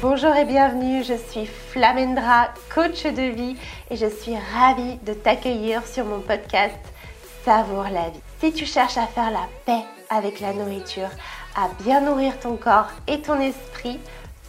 [0.00, 3.56] Bonjour et bienvenue, je suis Flamendra, coach de vie
[3.90, 6.76] et je suis ravie de t'accueillir sur mon podcast
[7.44, 8.20] Savoure la vie.
[8.40, 11.10] Si tu cherches à faire la paix avec la nourriture,
[11.56, 13.98] à bien nourrir ton corps et ton esprit,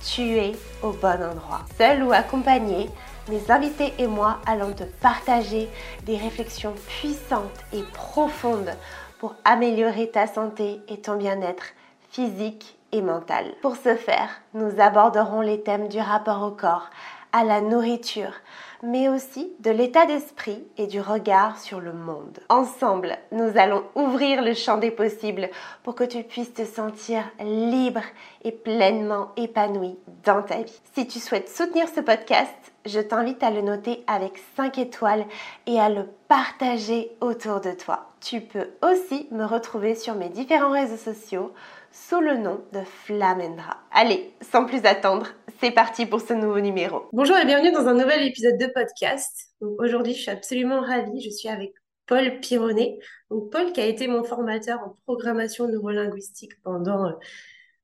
[0.05, 0.51] tu es
[0.83, 1.65] au bon endroit.
[1.77, 2.89] Seul ou accompagné,
[3.27, 5.67] mes invités et moi allons te partager
[6.03, 8.73] des réflexions puissantes et profondes
[9.19, 11.73] pour améliorer ta santé et ton bien-être
[12.11, 13.53] physique mentale.
[13.61, 16.89] Pour ce faire, nous aborderons les thèmes du rapport au corps,
[17.31, 18.33] à la nourriture,
[18.81, 22.39] mais aussi de l'état d'esprit et du regard sur le monde.
[22.49, 25.49] Ensemble, nous allons ouvrir le champ des possibles
[25.83, 28.01] pour que tu puisses te sentir libre
[28.43, 30.81] et pleinement épanoui dans ta vie.
[30.95, 32.53] Si tu souhaites soutenir ce podcast,
[32.85, 35.25] je t'invite à le noter avec 5 étoiles
[35.67, 38.07] et à le partager autour de toi.
[38.21, 41.53] Tu peux aussi me retrouver sur mes différents réseaux sociaux
[41.91, 43.77] sous le nom de Flamendra.
[43.91, 45.27] Allez, sans plus attendre,
[45.59, 47.03] c'est parti pour ce nouveau numéro.
[47.13, 49.53] Bonjour et bienvenue dans un nouvel épisode de podcast.
[49.59, 51.21] Aujourd'hui, je suis absolument ravie.
[51.21, 51.73] Je suis avec
[52.05, 52.99] Paul Pironnet.
[53.29, 57.13] Donc, Paul qui a été mon formateur en programmation neurolinguistique pendant euh,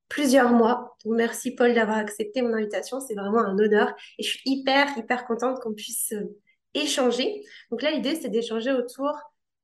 [0.08, 0.96] plusieurs mois.
[1.04, 3.00] Donc, merci Paul d'avoir accepté mon invitation.
[3.00, 6.38] C'est vraiment un honneur et je suis hyper, hyper contente qu'on puisse euh,
[6.74, 7.42] échanger.
[7.70, 9.12] Donc là, l'idée, c'est d'échanger autour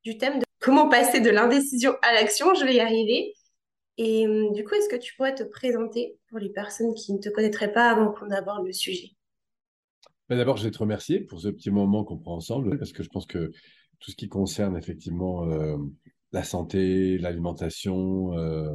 [0.05, 2.55] du thème de comment passer de l'indécision à l'action.
[2.55, 3.35] Je vais y arriver.
[3.99, 7.19] Et hum, du coup, est-ce que tu pourrais te présenter pour les personnes qui ne
[7.19, 9.11] te connaîtraient pas avant qu'on aborde le sujet?
[10.29, 13.03] Ben, D'abord, je vais te remercier pour ce petit moment qu'on prend ensemble, parce que
[13.03, 13.51] je pense que
[14.01, 15.77] tout ce qui concerne effectivement euh,
[16.33, 18.75] la santé, l'alimentation, euh,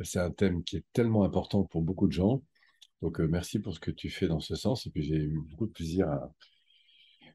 [0.00, 2.42] c'est un thème qui est tellement important pour beaucoup de gens.
[3.02, 4.86] Donc, euh, merci pour ce que tu fais dans ce sens.
[4.86, 6.30] Et puis, j'ai eu beaucoup de plaisir à,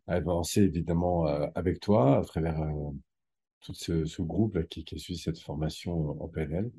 [0.05, 1.25] avancer évidemment
[1.55, 2.59] avec toi à travers
[3.63, 6.71] tout ce, groupe qui, qui suit cette formation en PNL.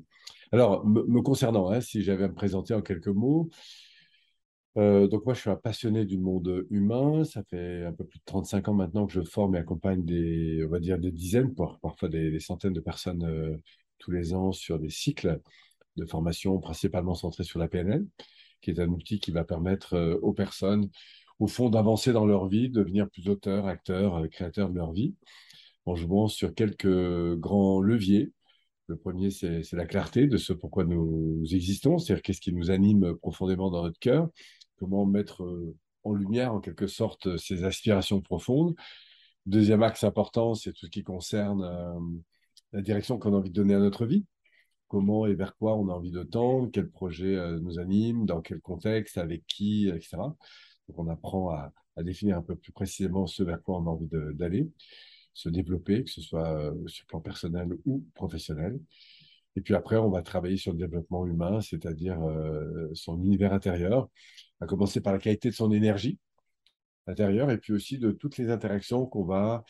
[0.51, 3.49] Alors, me, concernant, hein, si j'avais à me présenter en quelques mots,
[4.77, 7.23] euh, donc moi, je suis un passionné du monde humain.
[7.23, 10.63] Ça fait un peu plus de 35 ans maintenant que je forme et accompagne des,
[10.65, 13.57] on va dire, des dizaines, parfois des, centaines de personnes euh,
[13.99, 15.39] tous les ans sur des cycles
[15.95, 18.05] de formation principalement centrés sur la PNL,
[18.61, 20.89] qui est un outil qui va permettre euh, aux personnes,
[21.39, 25.15] au fond, d'avancer dans leur vie, de devenir plus auteurs, acteurs, créateurs de leur vie,
[25.85, 28.31] en jouant sur quelques grands leviers
[28.87, 33.15] le premier, c'est la clarté de ce pourquoi nous, existons, c'est-à-dire qu'est-ce qui nous anime
[33.15, 34.29] profondément dans notre cœur,
[34.77, 38.75] comment mettre euh, en lumière en quelque sorte ces aspirations profondes.
[39.47, 41.99] Deuxième axe important, c'est tout ce qui concerne euh,
[42.73, 44.25] la direction qu'on a envie de donner à notre vie.
[44.87, 48.41] Comment et vers quoi on a envie de tendre, quel projet euh, nous anime, dans
[48.41, 50.17] quel contexte, avec qui, etc.
[50.87, 53.89] Donc on apprend à, à définir un peu plus précisément ce vers quoi on a
[53.89, 54.69] envie d'aller
[55.35, 58.79] se développer, que ce soit euh, sur le plan personnel ou professionnel.
[59.57, 64.09] Et puis après, on va travailler sur le développement humain, c'est-à-dire euh, son univers intérieur,
[64.61, 66.17] à commencer par la qualité de son énergie
[67.05, 69.63] intérieure et puis aussi de toutes les interactions qu'on va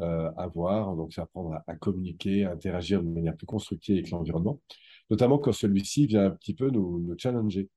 [0.00, 0.96] euh, avoir.
[0.96, 4.60] Donc, c'est apprendre à, à, communiquer, à interagir de manière plus constructive avec l'environnement,
[5.10, 7.68] notamment quand celui-ci vient un petit peu nous, nous challenger.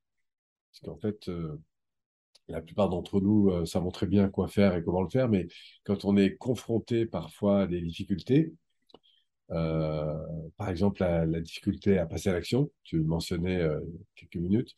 [0.72, 1.30] Parce qu'en fait,
[2.48, 5.48] la plupart d'entre nous euh, savons très bien quoi faire et comment le faire, mais
[5.84, 8.54] quand on est confronté parfois à des difficultés,
[9.52, 10.16] euh,
[10.58, 13.80] par exemple la, difficulté à passer à l'action, tu mentionnais euh,
[14.16, 14.74] quelques minutes,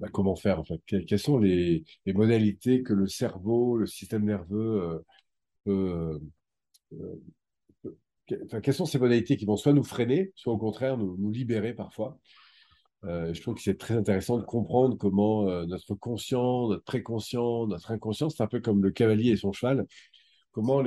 [0.00, 5.04] bah, comment faire en Quelles sont les, modalités que le cerveau, le système nerveux
[5.64, 6.20] peut,
[8.26, 12.18] quelles sont ces modalités qui vont soit nous freiner, soit au contraire nous libérer parfois?
[12.18, 12.43] euh,
[13.04, 17.90] je trouve que c'est très intéressant de comprendre comment euh, notre conscient, notre préconscient, notre
[17.90, 19.86] inconscient, c'est un peu comme le cavalier et son cheval.
[20.52, 20.84] Comment,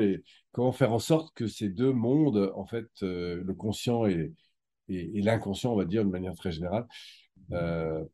[0.71, 4.33] faire en sorte que ces deux mondes, en fait, euh, le conscient et,
[4.87, 6.87] et, l'inconscient, on va dire de manière très générale,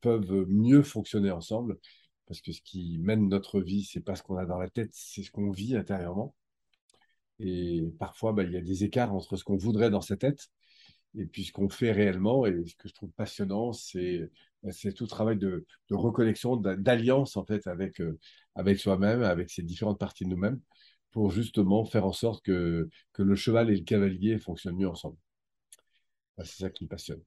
[0.02, 1.78] peuvent mieux fonctionner ensemble.
[2.28, 4.90] Parce que ce qui mène notre vie, c'est pas ce qu'on a dans la tête,
[4.94, 6.34] c'est ce qu'on vit intérieurement.
[7.40, 10.50] Et parfois, bah, il y a des écarts entre ce qu'on voudrait dans sa tête
[11.18, 14.30] et puis ce qu'on fait réellement, et ce que je trouve passionnant, c'est
[14.72, 18.18] c'est tout travail de, de reconnexion, d'alliance en fait avec, euh,
[18.56, 20.60] avec soi-même, avec ces différentes parties de nous-mêmes,
[21.12, 25.18] pour justement faire en sorte que, le cheval et le cavalier fonctionnent mieux ensemble.
[26.40, 27.22] C'est ça qui me passionne.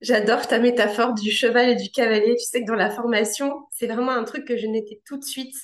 [0.00, 2.34] J'adore ta métaphore du cheval et du cavalier.
[2.36, 5.24] Tu sais que dans la formation, c'est vraiment un truc que je n'étais tout de
[5.24, 5.54] suite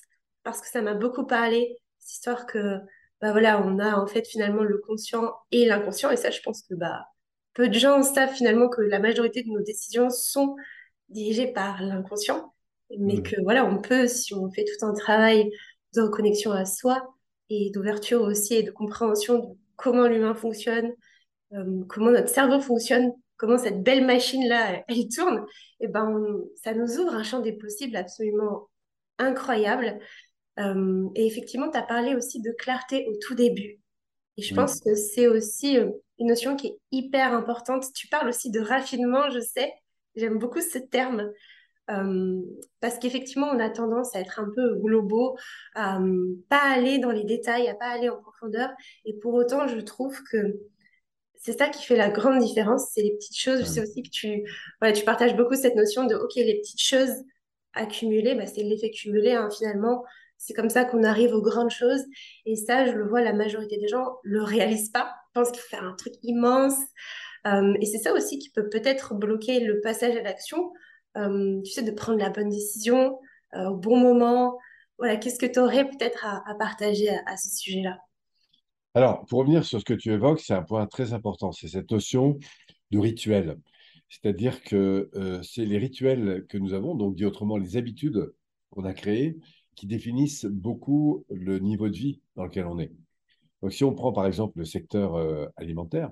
[0.45, 1.77] parce que ça m'a beaucoup parlé.
[1.99, 2.79] Cette histoire que,
[3.21, 6.11] bah voilà, on a en fait finalement le conscient et l'inconscient.
[6.11, 7.05] Et ça, je pense que bah,
[7.59, 10.55] peu de gens savent finalement que la majorité de nos décisions sont
[11.09, 12.55] dirigées par l'inconscient,
[12.97, 13.23] mais mm.
[13.25, 15.51] que voilà, on peut, si on fait tout un travail
[15.97, 17.13] de reconnexion à soi
[17.51, 20.93] et d'ouverture aussi et de compréhension de comment l'humain fonctionne,
[21.53, 25.45] euh, comment notre cerveau fonctionne, comment cette belle machine-là, elle tourne,
[25.81, 28.69] et eh ben, ça nous ouvre un champ des possibles absolument
[29.19, 29.99] incroyable.
[30.61, 33.81] Euh, et effectivement, tu as parlé aussi de clarté au tout début.
[34.37, 37.87] Et je pense que c'est aussi euh, une notion qui est hyper importante.
[37.95, 39.73] Tu parles aussi de raffinement, je sais.
[40.17, 41.31] J'aime beaucoup ce terme.
[41.91, 42.43] Euh,
[42.81, 45.39] parce qu'effectivement, on a tendance à être un peu globaux,
[45.75, 45.99] à
[46.51, 48.71] pas aller dans les détails, à pas aller en profondeur.
[49.05, 50.59] Et pour autant, je trouve que
[51.35, 53.61] c'est ça qui fait la grande différence, c'est les petites choses.
[53.61, 54.45] Je sais aussi que tu,
[54.95, 57.15] tu partages beaucoup cette notion de, OK, les petites choses
[57.73, 60.05] accumulées, bah, c'est l'effet cumulé, hein, finalement.
[60.39, 62.05] C'est comme ça qu'on arrive aux grandes choses.
[62.47, 65.13] Et ça, je le vois, la majorité des gens le réalisent pas.
[65.31, 66.79] Ils pensent qu'il faut faire un truc immense.
[67.47, 70.73] Euh, et c'est ça aussi qui peut peut-être bloquer le passage à l'action.
[71.17, 73.19] Euh, tu sais, de prendre la bonne décision
[73.55, 74.59] euh, au bon moment.
[74.99, 77.99] Voilà, qu'est-ce que tu aurais peut-être à, partager à, ce sujet-là?
[78.95, 81.91] Alors, pour revenir sur ce que tu évoques, c'est un point très important, c'est cette
[81.91, 82.39] notion
[82.91, 83.59] de rituel.
[84.09, 85.09] C'est-à-dire que
[85.45, 88.33] c'est les rituels que nous avons, donc dit autrement, les habitudes
[88.71, 89.37] qu'on a créées,
[89.79, 92.93] qui définissent beaucoup le niveau de vie dans lequel on est.
[93.63, 95.17] Donc, si on prend par exemple le secteur
[95.57, 96.11] alimentaire,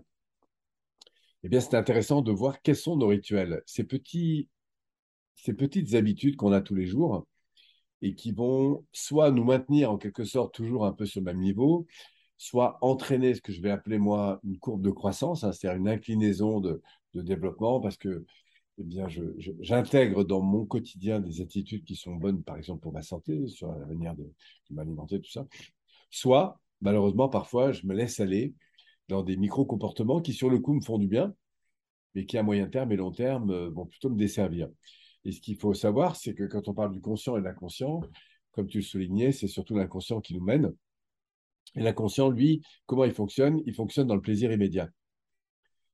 [1.42, 3.62] eh bien, c'est intéressant de voir quels sont nos rituels.
[3.66, 4.48] Ces petits
[5.36, 7.26] ces petites habitudes qu'on a tous les jours
[8.02, 11.40] et qui vont soit nous maintenir en quelque sorte toujours un peu sur le même
[11.40, 11.86] niveau,
[12.38, 15.88] soit entraîner ce que je vais appeler moi une courbe de croissance, hein, c'est-à-dire une
[15.88, 16.82] inclinaison de,
[17.14, 18.26] développement, parce que
[18.78, 19.06] eh bien,
[19.60, 23.72] j'intègre dans mon quotidien des attitudes qui sont bonnes, par exemple pour ma santé, sur
[23.72, 24.30] la manière de,
[24.70, 25.46] m'alimenter, tout ça.
[26.10, 28.54] Soit, malheureusement, parfois, je me laisse aller
[29.08, 31.34] dans des micro-comportements qui, sur le coup, me font du bien,
[32.14, 34.68] mais qui, à moyen terme et long terme, euh, vont plutôt me desservir.
[35.24, 38.00] Et ce qu'il faut savoir, c'est que quand on parle du conscient et de l'inconscient,
[38.52, 40.72] comme tu le soulignais, c'est surtout l'inconscient qui nous mène.
[41.74, 43.62] Et l'inconscient, lui, comment il fonctionne?
[43.66, 44.88] Il fonctionne dans le plaisir immédiat.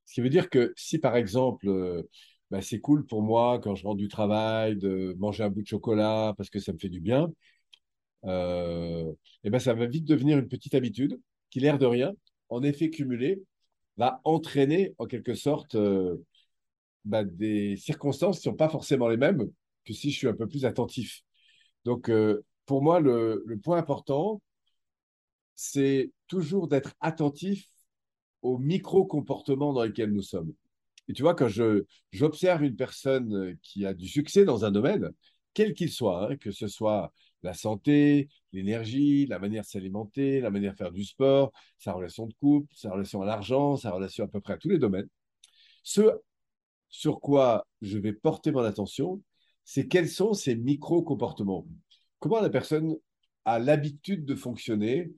[0.05, 2.09] Ce qui veut dire que si, par exemple, euh,
[2.53, 5.67] bah, c'est cool pour moi, quand je rentre du travail, de manger un bout de
[5.67, 7.31] chocolat parce que ça me fait du bien,
[8.25, 9.11] euh,
[9.43, 11.19] et ben ça va vite devenir une petite habitude
[11.49, 12.13] qui, l'air de rien,
[12.49, 13.41] en effet cumulé,
[13.97, 16.17] va entraîner en quelque sorte euh,
[17.05, 19.49] bah, des circonstances qui ne sont pas forcément les mêmes
[19.85, 21.23] que si je suis un peu plus attentif.
[21.85, 24.41] Donc, euh, pour moi, le, point important,
[25.55, 27.67] c'est toujours d'être attentif
[28.43, 30.53] aux micro-comportements dans lesquels nous sommes.
[31.07, 31.49] Et tu vois, quand
[32.11, 35.11] j'observe une personne qui a du succès dans un domaine,
[35.53, 37.13] quel qu'il soit, hein, que ce soit
[37.43, 42.25] la santé, l'énergie, la manière de s'alimenter, la manière de faire du sport, sa relation
[42.25, 45.09] de couple, sa relation à l'argent, sa relation à peu près à tous les domaines,
[45.83, 46.01] ce
[46.89, 49.21] sur quoi je vais porter mon attention,
[49.65, 51.65] c'est quels sont ces micro-comportements.
[52.19, 52.95] Comment la personne
[53.45, 55.11] a l'habitude de fonctionner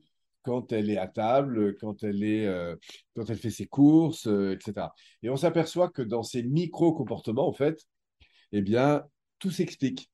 [0.46, 2.76] quand elle est à table, quand elle, est, euh,
[3.16, 4.86] quand elle fait ses courses, euh, etc.
[5.24, 7.84] Et on s'aperçoit que dans ces micro-comportements, en fait,
[8.52, 9.04] eh bien,
[9.40, 10.08] tout s'explique.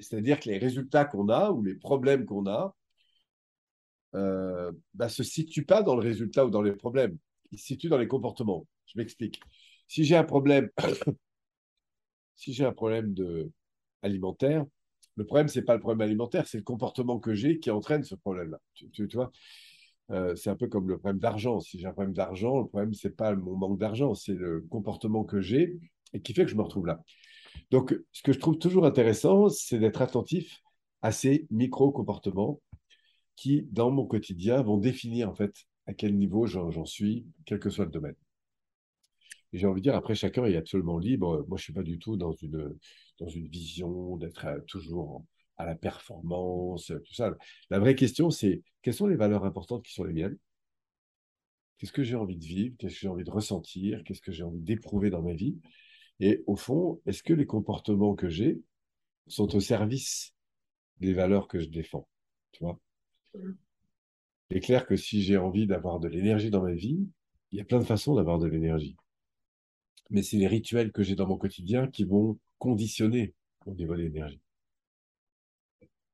[0.00, 2.74] C'est-à-dire que les résultats qu'on a ou les problèmes qu'on a
[4.14, 7.16] ne euh, bah, se situent pas dans le résultat ou dans les problèmes.
[7.52, 8.66] Ils se situent dans les comportements.
[8.86, 9.40] Je m'explique.
[9.86, 10.68] Si j'ai un problème,
[12.34, 13.52] si j'ai un problème de
[14.02, 14.64] alimentaire,
[15.20, 18.02] le problème, ce n'est pas le problème alimentaire, c'est le comportement que j'ai qui entraîne
[18.04, 18.58] ce problème-là.
[18.72, 19.06] Tu,
[20.10, 21.60] euh, C'est un peu comme le problème d'argent.
[21.60, 24.62] Si j'ai un problème d'argent, le problème, ce n'est pas mon manque d'argent, c'est le
[24.70, 25.76] comportement que j'ai
[26.14, 27.02] et qui fait que je me retrouve là.
[27.70, 30.62] Donc, ce que je trouve toujours intéressant, c'est d'être attentif
[31.02, 32.62] à ces micro-comportements
[33.36, 35.52] qui, dans mon quotidien, vont définir en fait
[35.86, 38.16] à quel niveau j'en suis, quel que soit le domaine
[39.52, 41.44] j'ai envie de dire, après, chacun est absolument libre.
[41.48, 42.76] Moi, je ne suis pas du tout dans une,
[43.18, 45.24] dans une vision d'être euh, toujours
[45.56, 47.34] à la performance, tout ça.
[47.68, 50.38] La vraie question, c'est quelles sont les valeurs importantes qui sont les miennes?
[51.76, 52.74] Qu'est-ce que j'ai envie de vivre?
[52.78, 54.02] Qu'est-ce que j'ai envie de ressentir?
[54.04, 55.58] Qu'est-ce que j'ai envie d'éprouver dans ma vie?
[56.18, 58.60] Et au fond, est-ce que les comportements que j'ai
[59.26, 60.34] sont au service
[60.98, 62.08] des valeurs que je défends?
[62.52, 62.78] Tu vois?
[63.34, 63.52] Mmh.
[64.50, 67.06] Il est clair que si j'ai envie d'avoir de l'énergie dans ma vie,
[67.52, 68.96] il y a plein de façons d'avoir de l'énergie
[70.10, 73.34] mais c'est les rituels que j'ai dans mon quotidien qui vont conditionner
[73.66, 74.40] mon niveau d'énergie.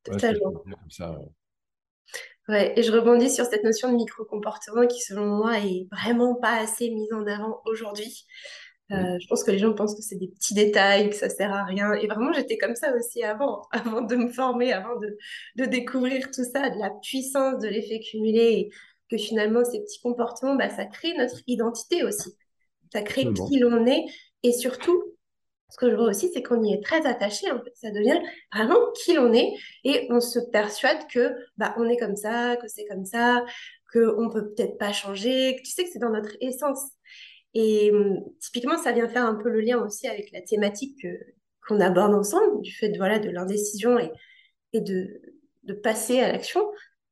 [0.05, 0.63] Totalement.
[2.49, 6.61] Ouais, et je rebondis sur cette notion de micro-comportement qui, selon moi, est vraiment pas
[6.61, 8.25] assez mise en avant aujourd'hui.
[8.93, 11.53] Euh, je pense que les gens pensent que c'est des petits détails, que ça sert
[11.53, 11.93] à rien.
[11.95, 15.19] Et vraiment, j'étais comme ça aussi avant, avant de me former, avant de,
[15.57, 18.71] de découvrir tout ça, de la puissance de l'effet cumulé, et
[19.11, 22.37] que finalement, ces petits comportements, bah, ça crée notre identité aussi.
[22.93, 24.05] Ça crée qui l'on est.
[24.43, 25.03] Et surtout,
[25.71, 27.51] ce que je vois aussi, c'est qu'on y est très attaché.
[27.51, 27.73] En fait.
[27.75, 28.21] Ça devient
[28.53, 29.53] vraiment qui l'on est.
[29.85, 33.45] Et on se persuade que bah, on est comme ça, que c'est comme ça,
[33.93, 35.57] qu'on ne peut peut-être pas changer.
[35.65, 36.81] Tu sais que c'est dans notre essence.
[37.55, 41.07] Et hum, typiquement, ça vient faire un peu le lien aussi avec la thématique
[41.67, 44.11] qu'on aborde ensemble, du fait de, voilà, de l'indécision et,
[44.73, 45.21] et de,
[45.65, 46.63] de passer à l'action.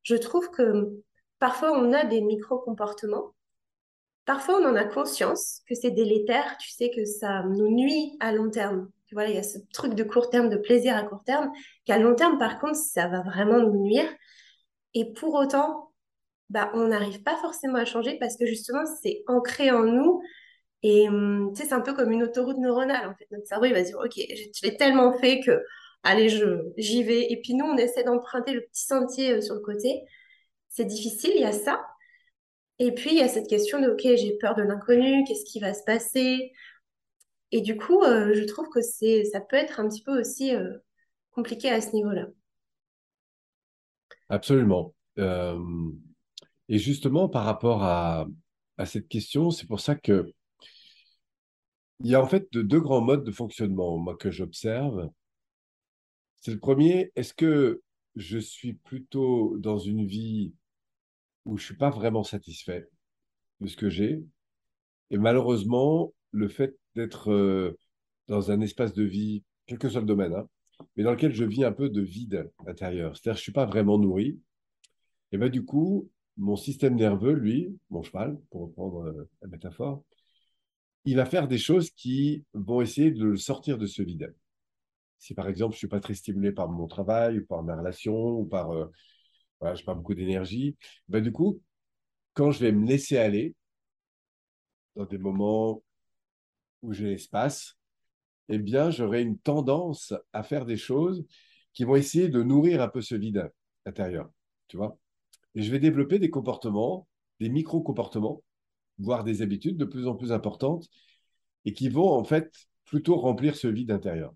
[0.03, 1.03] Je trouve que hum,
[1.39, 3.34] parfois, on a des micro-comportements.
[4.25, 8.33] Parfois, on en a conscience que c'est délétère, tu sais, que ça nous nuit à
[8.33, 8.91] long terme.
[9.13, 11.53] Voilà, il y a ce truc de court terme, de plaisir à court terme,
[11.85, 14.09] qu'à long terme, par contre, ça va vraiment nous nuire.
[14.95, 15.93] Et pour autant,
[16.51, 20.23] bah, on n'arrive pas forcément à changer parce que justement, c'est ancré en nous.
[20.83, 23.27] Et hum, tu c'est un peu comme une autoroute neuronale, en fait.
[23.31, 25.63] Notre cerveau, il va dire, OK, je l'ai tellement fait que,
[26.03, 26.29] allez,
[26.79, 27.33] j'y vais.
[27.33, 30.03] Et puis nous, on essaie d'emprunter le petit sentier euh, sur le côté.
[30.69, 31.87] C'est difficile, il y a ça.
[32.79, 35.61] Et puis, il y a cette question de, OK, j'ai peur de l'inconnu, qu'est-ce qui
[35.61, 36.53] va se passer?
[37.53, 40.55] Et du coup, euh, je trouve que c'est, ça peut être un petit peu aussi
[40.55, 40.77] euh,
[41.31, 42.27] compliqué à ce niveau-là.
[44.29, 44.95] Absolument.
[46.69, 48.27] Et justement, par rapport à,
[48.87, 50.33] cette question, c'est pour ça que
[52.01, 55.09] il y a en fait deux grands modes de fonctionnement, moi, que j'observe.
[56.41, 57.83] C'est le premier, est-ce que
[58.17, 60.53] je suis plutôt dans une vie
[61.45, 62.89] où je suis pas vraiment satisfait
[63.61, 64.25] de ce que j'ai
[65.11, 67.79] Et malheureusement, le fait d'être euh,
[68.29, 70.49] dans un espace de vie, quel que soit le domaine, hein,
[70.97, 73.99] mais dans lequel je vis un peu de vide intérieur, c'est-à-dire je suis pas vraiment
[73.99, 74.41] nourri,
[75.33, 80.05] et ben du coup, mon système nerveux, lui, mon cheval, pour reprendre euh, la métaphore,
[81.05, 84.35] il va faire des choses qui vont essayer de le sortir de ce vide.
[85.19, 88.15] Si par exemple, je suis pas très stimulé par mon travail ou par ma relation
[88.15, 88.91] ou par, euh,
[89.75, 90.77] je pas beaucoup d'énergie,
[91.09, 91.63] ben du coup,
[92.35, 93.55] quand je vais me laisser aller
[94.97, 95.83] dans des moments
[96.83, 97.77] où j'ai l'espace,
[98.49, 101.25] eh bien, j'aurai une tendance à faire des choses
[101.73, 103.51] qui vont essayer de nourrir un peu ce vide
[103.87, 104.31] intérieur.
[104.69, 104.99] Tu vois
[105.55, 107.07] et je vais développer des comportements,
[107.41, 108.43] des micro-comportements,
[108.99, 110.89] voire des habitudes de plus en plus importantes,
[111.65, 112.53] et qui vont en fait
[112.85, 114.35] plutôt remplir ce vide intérieur.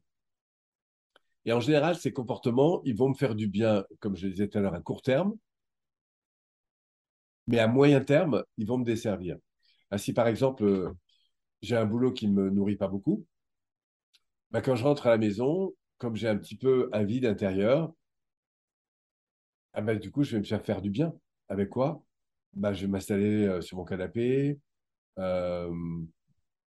[1.49, 4.49] Et en général, ces comportements, ils vont me faire du bien, comme je le disais
[4.49, 5.35] tout à l'heure, à court terme,
[7.47, 9.37] mais à moyen terme, ils vont me desservir.
[9.91, 10.93] Ainsi, par exemple, euh,
[11.63, 13.27] j'ai un boulot qui ne me nourrit pas beaucoup,
[14.51, 17.93] bah, quand je rentre à la maison, comme j'ai un petit peu un vide intérieur,
[19.73, 21.13] ah bah, du coup, je vais me faire faire du bien.
[21.49, 22.03] Avec quoi?
[22.55, 24.59] Bah, Je vais m'installer euh, sur mon canapé,
[25.19, 25.71] euh,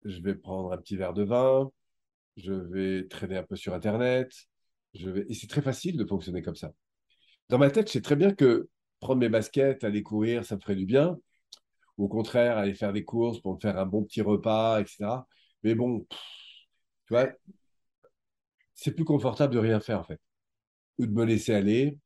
[0.06, 1.72] je vais prendre un petit verre de vin,
[2.38, 4.32] je vais traîner un peu sur Internet.
[4.94, 5.10] Je.
[5.30, 6.74] Et c'est très facile de fonctionner comme ça.
[7.50, 10.62] Dans ma tête, je sais très bien que prendre mes baskets, aller courir, ça me
[10.62, 11.18] ferait du bien.
[11.98, 15.28] Ou au contraire, aller faire des courses pour me faire un bon petit repas, etc.
[15.64, 17.28] Mais bon, tu vois,
[18.76, 20.22] c'est plus confortable de rien faire en fait.
[21.00, 21.98] Ou de me laisser aller,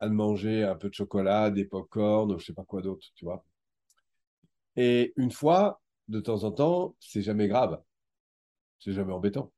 [0.00, 3.24] à manger un peu de chocolat, des pop-corn, ou je sais pas quoi d'autre, tu
[3.24, 3.44] vois.
[4.76, 7.82] Et une fois, de temps en temps, c'est jamais grave.
[8.80, 9.52] C'est jamais embêtant.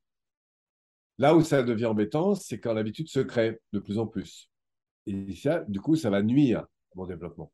[1.17, 4.49] Là où ça devient embêtant, c'est quand l'habitude se crée de plus en plus.
[5.07, 7.51] Et ça, du coup, ça va nuire à mon développement.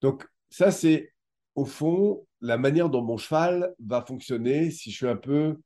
[0.00, 1.12] Donc, ça, c'est
[1.54, 5.58] au fond la manière dont mon cheval va fonctionner si je suis un peu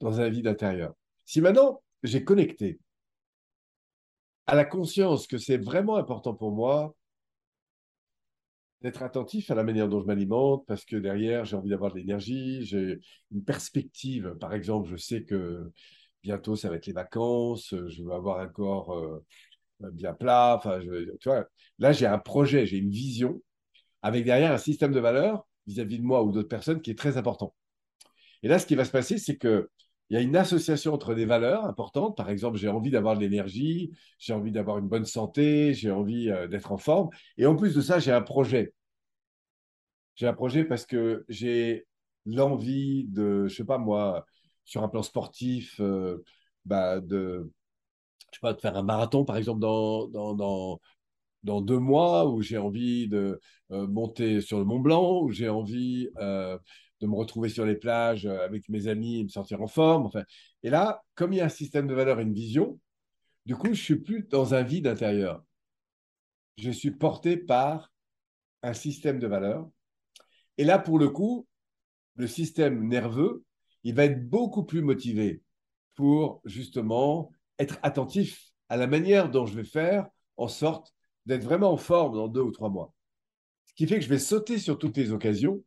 [0.00, 0.94] dans un vide intérieur.
[1.24, 2.80] Si maintenant j'ai connecté
[4.46, 6.94] à la conscience que c'est vraiment important pour moi
[8.82, 11.98] d'être attentif à la manière dont je m'alimente, parce que derrière, j'ai envie d'avoir de
[11.98, 12.98] l'énergie, j'ai
[13.30, 14.34] une perspective.
[14.40, 15.70] Par exemple, je sais que
[16.22, 19.24] bientôt, ça va être les vacances, je veux avoir un corps euh,
[19.92, 20.60] bien plat.
[21.20, 21.46] Tu vois,
[21.78, 23.42] là, j'ai un projet, j'ai une vision,
[24.02, 27.16] avec derrière un système de valeurs vis-à-vis de moi ou d'autres personnes qui est très
[27.16, 27.54] important.
[28.42, 29.68] Et là, ce qui va se passer, c'est que
[30.10, 32.16] il y a une association entre des valeurs importantes.
[32.16, 36.30] Par exemple, j'ai envie d'avoir de l'énergie, j'ai envie d'avoir une bonne santé, j'ai envie
[36.30, 37.10] euh, d'être en forme.
[37.38, 38.74] Et en plus de ça, j'ai un projet.
[40.16, 41.86] J'ai un projet parce que j'ai
[42.26, 44.26] l'envie de, je sais pas moi,
[44.64, 46.22] sur un plan sportif, euh,
[46.64, 47.50] bah de,
[48.32, 50.80] je sais pas, de faire un marathon, par exemple, dans, dans,
[51.44, 53.40] dans, deux mois, où j'ai envie de
[53.70, 56.08] euh, monter sur le Mont Blanc, où j'ai envie
[57.00, 60.10] de me retrouver sur les plages euh, avec mes amis et me sentir en forme.
[60.62, 62.78] Et là, comme il y a un système de valeurs et une vision,
[63.46, 65.42] du coup, je suis plus dans un vide intérieur.
[66.58, 67.90] Je suis porté par
[68.62, 69.68] un système de valeurs.
[70.58, 71.46] Et là, pour le coup,
[72.16, 73.44] le système nerveux,
[73.82, 75.42] il va être beaucoup plus motivé
[75.94, 80.94] pour justement être attentif à la manière dont je vais faire en sorte
[81.26, 82.92] d'être vraiment en forme dans deux ou trois mois.
[83.66, 85.62] Ce qui fait que je vais sauter sur toutes les occasions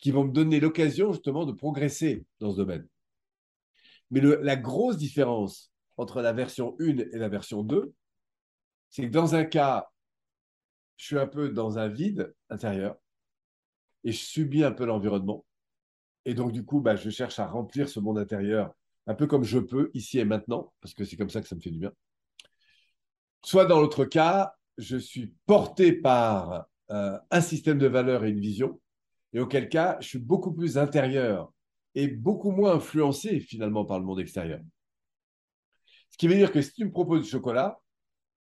[0.00, 2.86] qui vont me donner l'occasion justement de progresser dans ce domaine.
[4.10, 7.92] Mais la grosse différence entre la version 1 et la version 2,
[8.88, 9.90] c'est que dans un cas,
[10.96, 12.96] je suis un peu dans un vide intérieur.
[14.04, 15.44] et je subis un peu l'environnement.
[16.24, 18.74] Et donc, du coup, bah, je cherche à remplir ce monde intérieur
[19.06, 21.56] un peu comme je peux, ici et maintenant, parce que c'est comme ça que ça
[21.56, 21.92] me fait du bien.
[23.44, 28.40] Soit dans l'autre cas, je suis porté par euh, un système de valeurs et une
[28.40, 28.80] vision,
[29.32, 31.52] et auquel cas, je suis beaucoup plus intérieur
[31.94, 34.60] et beaucoup moins influencé finalement par le monde extérieur.
[36.10, 37.80] Ce qui veut dire que si tu me proposes du chocolat,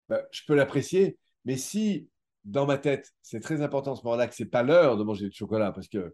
[0.09, 2.07] bah, je peux l'apprécier, mais si
[2.45, 5.27] dans ma tête, c'est très important ce moment-là que ce n'est pas l'heure de manger
[5.27, 6.13] du chocolat, parce que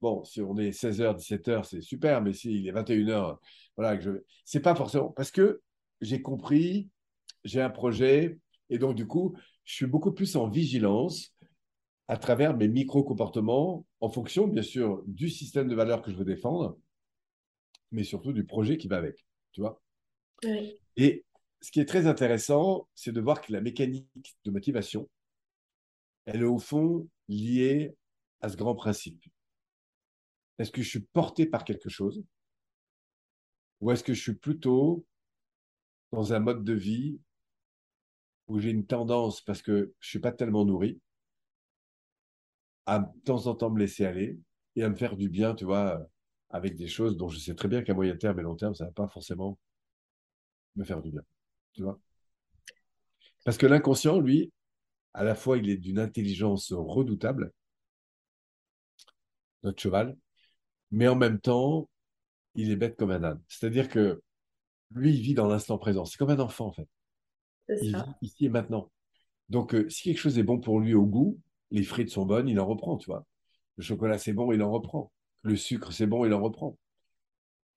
[0.00, 3.36] bon, si on est 16h, 17h, c'est super, mais s'il est 21h,
[3.76, 4.10] voilà, je...
[4.44, 5.10] c'est pas forcément.
[5.10, 5.60] Parce que
[6.00, 6.88] j'ai compris,
[7.44, 8.38] j'ai un projet,
[8.70, 11.35] et donc du coup, je suis beaucoup plus en vigilance
[12.08, 16.24] à travers mes micro-comportements, en fonction, bien sûr, du système de valeurs que je veux
[16.24, 16.78] défendre,
[17.90, 19.82] mais surtout du projet qui va avec, tu vois.
[20.96, 21.24] Et
[21.60, 25.08] ce qui est très intéressant, c'est de voir que la mécanique de motivation,
[26.26, 27.96] elle est au fond liée
[28.40, 29.24] à ce grand principe.
[30.58, 32.24] Est-ce que je suis porté par quelque chose
[33.80, 35.04] ou est-ce que je suis plutôt
[36.12, 37.20] dans un mode de vie
[38.48, 41.00] où j'ai une tendance, parce que je ne suis pas tellement nourri,
[42.86, 44.38] à de temps en temps me laisser aller
[44.76, 46.08] et à me faire du bien, tu vois,
[46.50, 48.84] avec des choses dont je sais très bien qu'à moyen terme et long terme, ça
[48.84, 49.58] ne va pas forcément
[50.76, 51.22] me faire du bien,
[51.72, 51.98] tu vois.
[53.44, 54.52] Parce que l'inconscient, lui,
[55.14, 57.52] à la fois, il est d'une intelligence redoutable,
[59.62, 60.16] notre cheval,
[60.90, 61.88] mais en même temps,
[62.54, 63.42] il est bête comme un âne.
[63.48, 64.22] C'est-à-dire que
[64.90, 66.04] lui, il vit dans l'instant présent.
[66.04, 66.88] C'est comme un enfant, en fait.
[67.82, 68.90] Il vit ici et maintenant.
[69.48, 72.48] Donc, euh, si quelque chose est bon pour lui au goût, les frites sont bonnes,
[72.48, 73.26] il en reprend, tu vois.
[73.76, 75.12] Le chocolat, c'est bon, il en reprend.
[75.42, 76.78] Le sucre, c'est bon, il en reprend.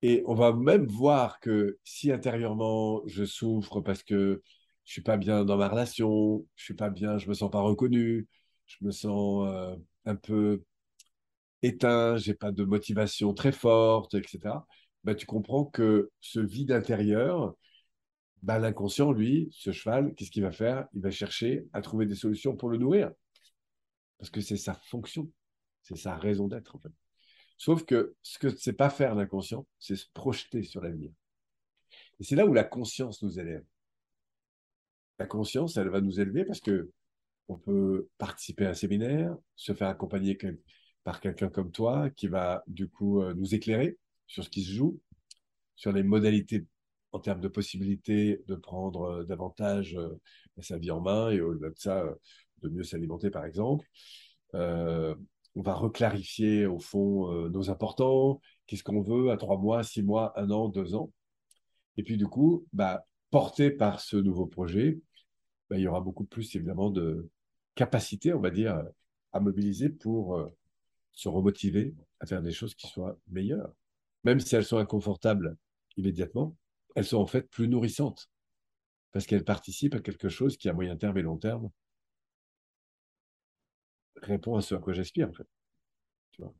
[0.02, 4.42] Et on va même voir que si intérieurement, je souffre parce que
[4.84, 7.60] je suis pas bien dans ma relation, je suis pas bien, je me sens pas
[7.60, 8.26] reconnu,
[8.66, 10.62] je me sens euh, un peu
[11.62, 14.66] éteint, j'ai pas de motivation très forte, etc.
[15.04, 17.54] Bah, tu comprends que ce vide intérieur,
[18.42, 20.86] bah, l'inconscient, lui, ce cheval, qu'est-ce qu'il va faire?
[20.94, 23.10] Il va chercher à trouver des solutions pour le nourrir.
[24.20, 25.32] Parce que c'est sa fonction,
[25.82, 26.92] c'est sa raison d'être, en fait.
[27.56, 31.10] Sauf que ce que c'est pas faire l'inconscient, c'est se projeter sur l'avenir.
[32.20, 33.64] Et c'est là où la conscience nous élève.
[35.18, 36.90] La conscience, elle va nous élever parce que
[37.48, 40.38] on peut participer à un séminaire, se faire accompagner
[41.02, 44.70] par quelqu'un comme toi qui va du coup euh, nous éclairer sur ce qui se
[44.70, 45.00] joue,
[45.74, 46.66] sur les modalités
[47.12, 50.20] en termes de possibilités de prendre euh, davantage euh,
[50.60, 52.04] sa vie en main et au-delà de ça,
[52.62, 53.86] de mieux s'alimenter par exemple.
[54.54, 60.32] on va reclarifier au fond nos importants, qu'est-ce qu'on veut à trois mois, six mois,
[60.40, 61.10] un an, deux ans?
[61.96, 64.98] Et puis du coup, bah, porté par ce nouveau projet,
[65.68, 67.28] bah, il y aura beaucoup plus évidemment de
[67.74, 68.82] capacité, on va dire,
[69.32, 70.50] à mobiliser pour
[71.12, 73.72] se remotiver à faire des choses qui soient meilleures.
[74.24, 75.56] Même si elles sont inconfortables
[75.96, 76.56] immédiatement,
[76.94, 78.30] elles sont en fait plus nourrissantes
[79.12, 81.70] parce qu'elles participent à quelque chose qui, à moyen terme et long terme,
[84.22, 85.46] répond à ce à quoi j'aspire, en fait.
[86.32, 86.52] Tu vois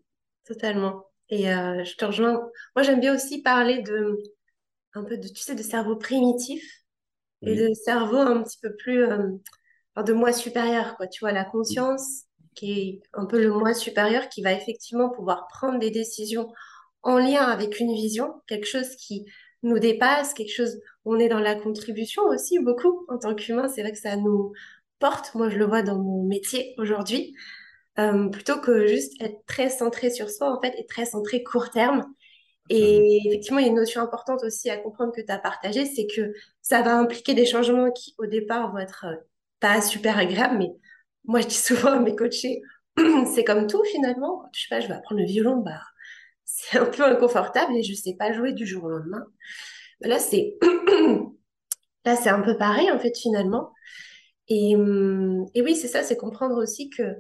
[0.45, 1.07] Totalement.
[1.29, 2.51] Et euh, je te rejoins.
[2.75, 4.23] Moi, j'aime bien aussi parler de
[4.95, 6.63] un peu de, tu sais, de cerveau primitif
[7.43, 9.29] et de cerveau un petit peu plus euh,
[9.97, 11.07] de moi supérieur, quoi.
[11.07, 15.47] Tu vois, la conscience, qui est un peu le moi supérieur, qui va effectivement pouvoir
[15.49, 16.53] prendre des décisions
[17.03, 19.25] en lien avec une vision, quelque chose qui
[19.63, 23.83] nous dépasse, quelque chose, on est dans la contribution aussi beaucoup en tant qu'humain, c'est
[23.83, 24.53] vrai que ça nous
[25.01, 27.35] porte, moi je le vois dans mon métier aujourd'hui,
[27.99, 31.71] euh, plutôt que juste être très centré sur soi en fait et très centré court
[31.71, 32.05] terme.
[32.69, 35.87] Et effectivement, il y a une notion importante aussi à comprendre que tu as partagée,
[35.87, 36.33] c'est que
[36.63, 39.17] ça va impliquer des changements qui au départ vont être euh,
[39.59, 40.71] pas super agréables, mais
[41.25, 42.63] moi, je dis souvent à mes coachés,
[43.35, 44.45] c'est comme tout finalement.
[44.53, 45.81] Je sais pas, je vais apprendre le violon, bah,
[46.45, 49.25] c'est un peu inconfortable et je sais pas jouer du jour au lendemain.
[50.01, 50.57] Là, c'est
[52.05, 53.73] là, c'est un peu pareil en fait finalement.
[54.51, 57.15] Et, hum, et oui, c'est ça, c'est comprendre aussi que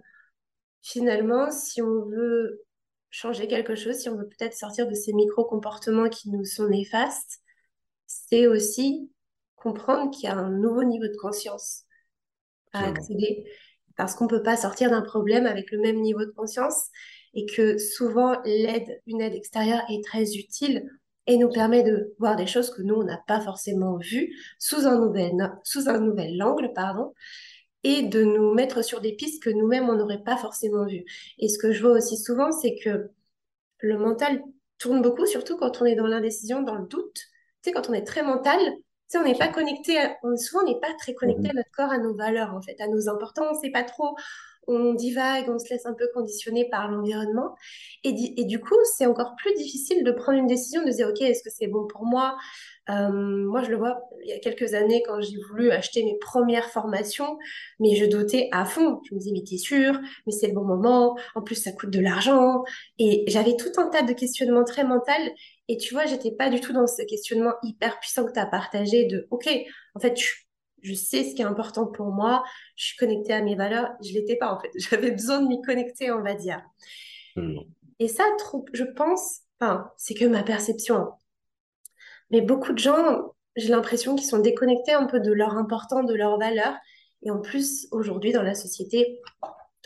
[0.82, 2.64] finalement, si on veut
[3.10, 7.40] changer quelque chose, si on veut peut-être sortir de ces micro-comportements qui nous sont néfastes,
[8.06, 9.10] c'est aussi
[9.56, 11.84] comprendre qu'il y a un nouveau niveau de conscience
[12.72, 13.44] à accéder.
[13.96, 16.88] Parce qu'on ne peut pas sortir d'un problème avec le même niveau de conscience
[17.34, 20.88] et que souvent l'aide, une aide extérieure est très utile
[21.30, 24.84] et nous permet de voir des choses que nous, on n'a pas forcément vues sous
[24.84, 25.30] un nouvel,
[25.62, 27.14] sous un nouvel angle, pardon,
[27.84, 31.04] et de nous mettre sur des pistes que nous-mêmes, on n'aurait pas forcément vues.
[31.38, 33.10] Et ce que je vois aussi souvent, c'est que
[33.78, 34.42] le mental
[34.78, 37.14] tourne beaucoup, surtout quand on est dans l'indécision, dans le doute.
[37.62, 38.58] Tu sais, quand on est très mental,
[39.14, 39.98] on n'est pas connecté,
[40.36, 41.58] souvent on n'est pas très connecté à mhm.
[41.58, 43.58] notre corps, à nos valeurs en fait, à nos importances.
[43.62, 44.16] C'est pas trop,
[44.66, 47.54] on divague, on se laisse un peu conditionner par l'environnement.
[48.04, 51.42] Et, du coup, c'est encore plus difficile de prendre une décision, de dire, OK, est-ce
[51.42, 52.36] que c'est bon pour moi?
[52.88, 56.18] Euh, Moi, je le vois il y a quelques années quand j'ai voulu acheter mes
[56.18, 57.38] premières formations,
[57.78, 59.00] mais je dotais à fond.
[59.08, 59.98] Je me disais, mais t'es sûr?
[60.26, 61.16] Mais c'est le bon moment.
[61.34, 62.64] En plus, ça coûte de l'argent.
[62.98, 65.12] Et j'avais tout un tas de questionnements très mentaux.
[65.68, 68.46] Et tu vois, j'étais pas du tout dans ce questionnement hyper puissant que tu as
[68.46, 69.48] partagé de, OK,
[69.94, 70.26] en fait, je
[70.82, 72.42] je sais ce qui est important pour moi,
[72.76, 73.90] je suis connectée à mes valeurs.
[74.02, 76.62] Je l'étais pas en fait, j'avais besoin de m'y connecter, on va dire.
[77.98, 81.08] Et ça, trop, je pense, enfin, c'est que ma perception.
[82.30, 86.14] Mais beaucoup de gens, j'ai l'impression qu'ils sont déconnectés un peu de leur important, de
[86.14, 86.74] leurs valeurs.
[87.22, 89.20] Et en plus, aujourd'hui, dans la société,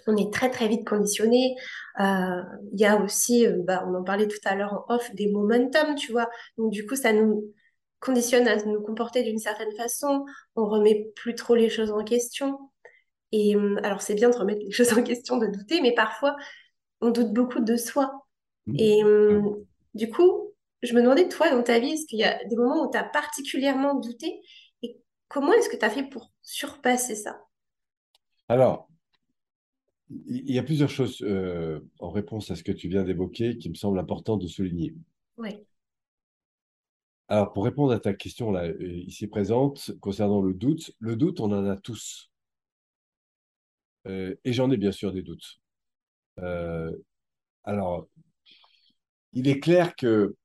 [0.07, 1.57] on est très très vite conditionné.
[2.00, 5.14] Euh, il y a aussi, euh, bah, on en parlait tout à l'heure en off,
[5.14, 6.28] des momentum, tu vois.
[6.59, 7.44] Donc du coup, ça nous,
[8.04, 10.24] conditionne à nous comporter d'une certaine façon,
[10.56, 12.58] on remet plus trop les choses en question.
[13.32, 16.36] Et hum, alors c'est bien de remettre les choses en question, de douter, mais parfois
[17.00, 18.26] on doute beaucoup de soi.
[18.66, 18.76] Mmh.
[18.78, 19.64] Et hum,
[19.94, 22.86] du coup, je me demandais, toi, dans ta vie, est-ce qu'il y a des moments
[22.86, 24.40] où tu as particulièrement douté?
[24.82, 27.40] Et comment est-ce que tu as fait pour surpasser ça?
[28.48, 28.88] Alors,
[30.10, 33.70] il y a plusieurs choses euh, en réponse à ce que tu viens d'évoquer qui
[33.70, 34.94] me semble important de souligner.
[35.38, 35.56] Oui.
[37.28, 41.40] Alors, pour répondre à ta question là, euh, ici présente, concernant le doute, le doute,
[41.40, 42.30] on en a tous.
[44.06, 45.60] Euh, et j'en ai bien sûr des doutes.
[46.40, 46.92] Euh,
[47.64, 48.08] alors,
[49.32, 50.37] il est clair que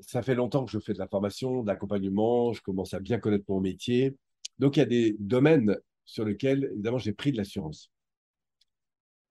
[0.00, 3.18] ça fait longtemps que je fais de la formation, de l'accompagnement, je commence à bien
[3.18, 4.16] connaître mon métier.
[4.58, 7.90] Donc, il y a des domaines sur lesquels, évidemment, j'ai pris de l'assurance.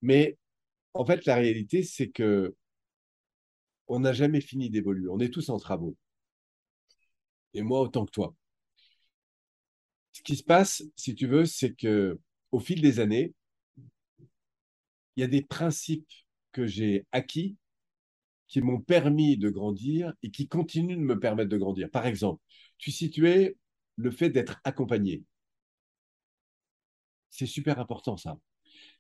[0.02, 0.38] Mais
[0.94, 2.56] en fait, la réalité, c'est que
[3.88, 5.10] on n'a jamais fini d'évoluer.
[5.10, 5.96] On est tous en travaux
[7.54, 8.36] et moi autant que toi.
[10.14, 12.20] Ce qui se passe, si tu veux, c'est que
[12.52, 13.34] au fil des années,
[15.16, 16.12] il y a des principes
[16.52, 17.58] que j'ai acquis
[18.48, 21.90] qui m'ont permis de grandir et qui continuent de me permettre de grandir.
[21.90, 22.42] Par exemple,
[22.78, 23.56] tu situais
[23.96, 25.24] le fait d'être accompagné.
[27.30, 28.38] C'est super important ça.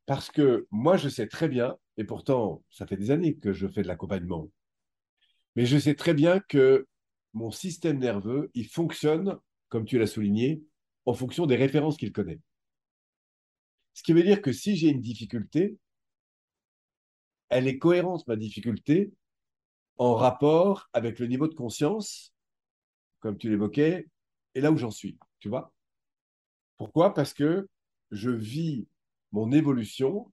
[0.05, 3.67] Parce que moi, je sais très bien, et pourtant, ça fait des années que je
[3.67, 4.49] fais de l'accompagnement,
[5.55, 6.87] mais je sais très bien que
[7.33, 9.37] mon système nerveux, il fonctionne,
[9.69, 10.63] comme tu l'as souligné,
[11.05, 12.39] en fonction des références qu'il connaît.
[13.93, 15.77] Ce qui veut dire que si j'ai une difficulté,
[17.49, 19.11] elle est cohérente, ma difficulté,
[19.97, 22.33] en rapport avec le niveau de conscience,
[23.19, 24.07] comme tu l'évoquais,
[24.55, 25.73] et là où j'en suis, tu vois.
[26.77, 27.13] Pourquoi?
[27.13, 27.67] Parce que
[28.11, 28.87] je vis
[29.31, 30.31] mon évolution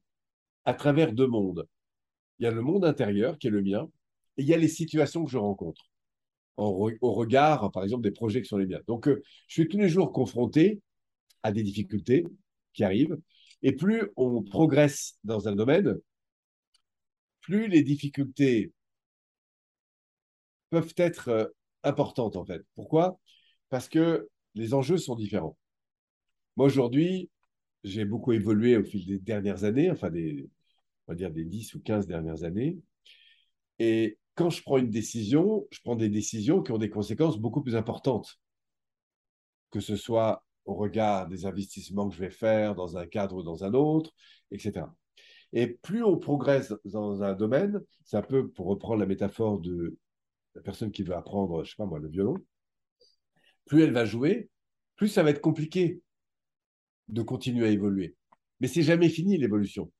[0.64, 1.68] à travers deux mondes.
[2.38, 3.90] Il y a le monde intérieur qui est le mien,
[4.36, 5.90] et il y a les situations que je rencontre
[6.58, 8.80] au regard, par exemple, des projets qui sont les miens.
[8.86, 10.80] Donc, euh, je suis tous les jours confronté
[11.42, 12.24] à des difficultés
[12.74, 13.18] qui arrivent.
[13.62, 15.96] Et plus on progresse dans un domaine,
[17.40, 18.72] plus les difficultés
[20.70, 21.46] peuvent être euh,
[21.82, 22.62] importantes, en fait.
[22.74, 23.18] Pourquoi?
[23.70, 25.56] Parce que les enjeux sont différents.
[26.56, 27.30] Moi, aujourd'hui,
[27.84, 30.48] j'ai beaucoup évolué au fil des dernières années, enfin, des,
[31.06, 32.78] on va dire des 10 ou 15 dernières années.
[33.78, 37.60] Et quand je prends une décision, je prends des décisions qui ont des conséquences beaucoup
[37.60, 38.38] plus importantes,
[39.72, 43.42] que ce soit au regard des investissements que je vais faire dans un cadre ou
[43.42, 44.12] dans un autre,
[44.52, 44.86] etc.
[45.52, 49.98] Et plus on progresse dans un domaine, c'est un peu pour reprendre la métaphore de
[50.54, 52.36] la personne qui veut apprendre, je sais pas moi, le violon,
[53.66, 54.50] plus elle va jouer,
[54.94, 56.00] plus ça va être compliqué
[57.08, 58.14] de continuer à évoluer.
[58.60, 59.90] Mais c'est jamais fini l'évolution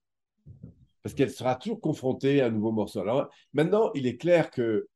[1.03, 3.01] parce qu'elle sera toujours confrontée à un nouveau morceau.
[3.01, 4.89] Alors maintenant, il est clair que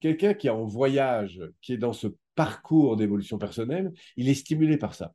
[0.00, 4.76] quelqu'un qui est en voyage, qui est dans ce parcours d'évolution personnelle, il est stimulé
[4.76, 5.14] par ça.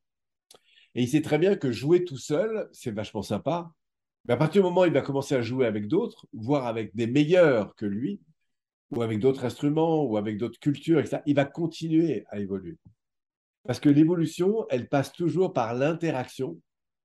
[0.95, 3.71] Et il sait très bien que jouer tout seul, c'est vachement sympa.
[4.25, 6.95] Mais à partir du moment où il va commencer à jouer avec d'autres, voire avec
[6.95, 8.19] des meilleurs que lui,
[8.91, 12.77] ou avec d'autres instruments, ou avec d'autres cultures, etc., il va continuer à évoluer.
[13.63, 16.59] Parce que l'évolution, elle passe toujours par l'interaction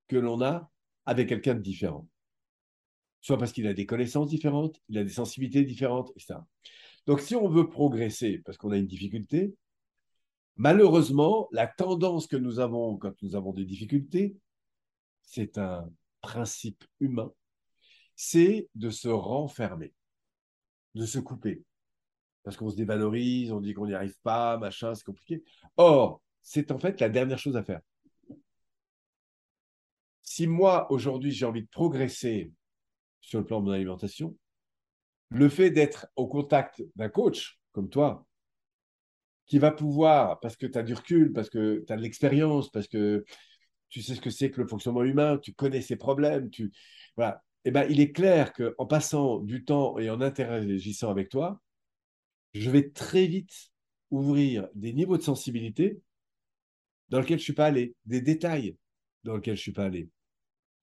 [0.09, 0.71] que l'on a
[1.05, 2.09] avec quelqu'un de différent
[3.27, 6.39] soit parce qu'il a des connaissances différentes, il a des sensibilités différentes, etc.
[7.07, 9.53] Donc, si on veut progresser, parce qu'on a une difficulté,
[10.55, 14.37] malheureusement, la tendance que nous avons quand nous avons des difficultés,
[15.23, 17.33] c'est un principe humain,
[18.15, 19.93] c'est de se renfermer,
[20.95, 21.65] de se couper.
[22.45, 25.43] Parce qu'on se dévalorise, on dit qu'on n'y arrive pas, machin, c'est compliqué.
[25.77, 27.81] Or, c'est en fait la dernière chose à faire.
[30.23, 32.53] Si moi, aujourd'hui, j'ai envie de progresser
[33.21, 34.37] sur le plan de mon alimentation,
[35.31, 38.27] le fait d'être au contact d'un coach comme toi,
[39.47, 42.71] qui va pouvoir, parce que tu as du recul, parce que tu as de l'expérience,
[42.71, 43.25] parce que
[43.89, 46.73] tu sais ce que c'est que le fonctionnement humain, tu connais ses problèmes, tu
[47.17, 47.43] voilà.
[47.65, 51.61] Eh ben, il est clair qu'en passant du temps et en interagissant avec toi,
[52.55, 53.71] je vais très vite
[54.11, 56.01] ouvrir des niveaux de sensibilité
[57.09, 58.77] dans lesquels je ne suis pas allé, des détails
[59.25, 60.09] dans lesquels je ne suis pas allé.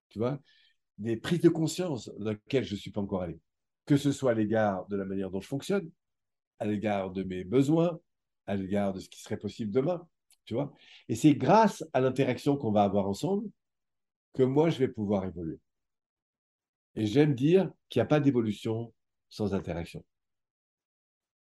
[0.09, 0.39] Tu vois?
[0.97, 3.39] Des prises de conscience dans lesquelles je ne suis pas encore allé.
[3.85, 5.89] Que ce soit à l'égard de la manière dont je fonctionne,
[6.59, 7.99] à l'égard de mes besoins,
[8.45, 10.07] à l'égard de ce qui serait possible demain.
[10.45, 10.73] Tu vois
[11.09, 13.49] Et c'est grâce à l'interaction qu'on va avoir ensemble
[14.33, 15.59] que moi, je vais pouvoir évoluer.
[16.95, 18.93] Et j'aime dire qu'il n'y a pas d'évolution
[19.29, 20.03] sans interaction.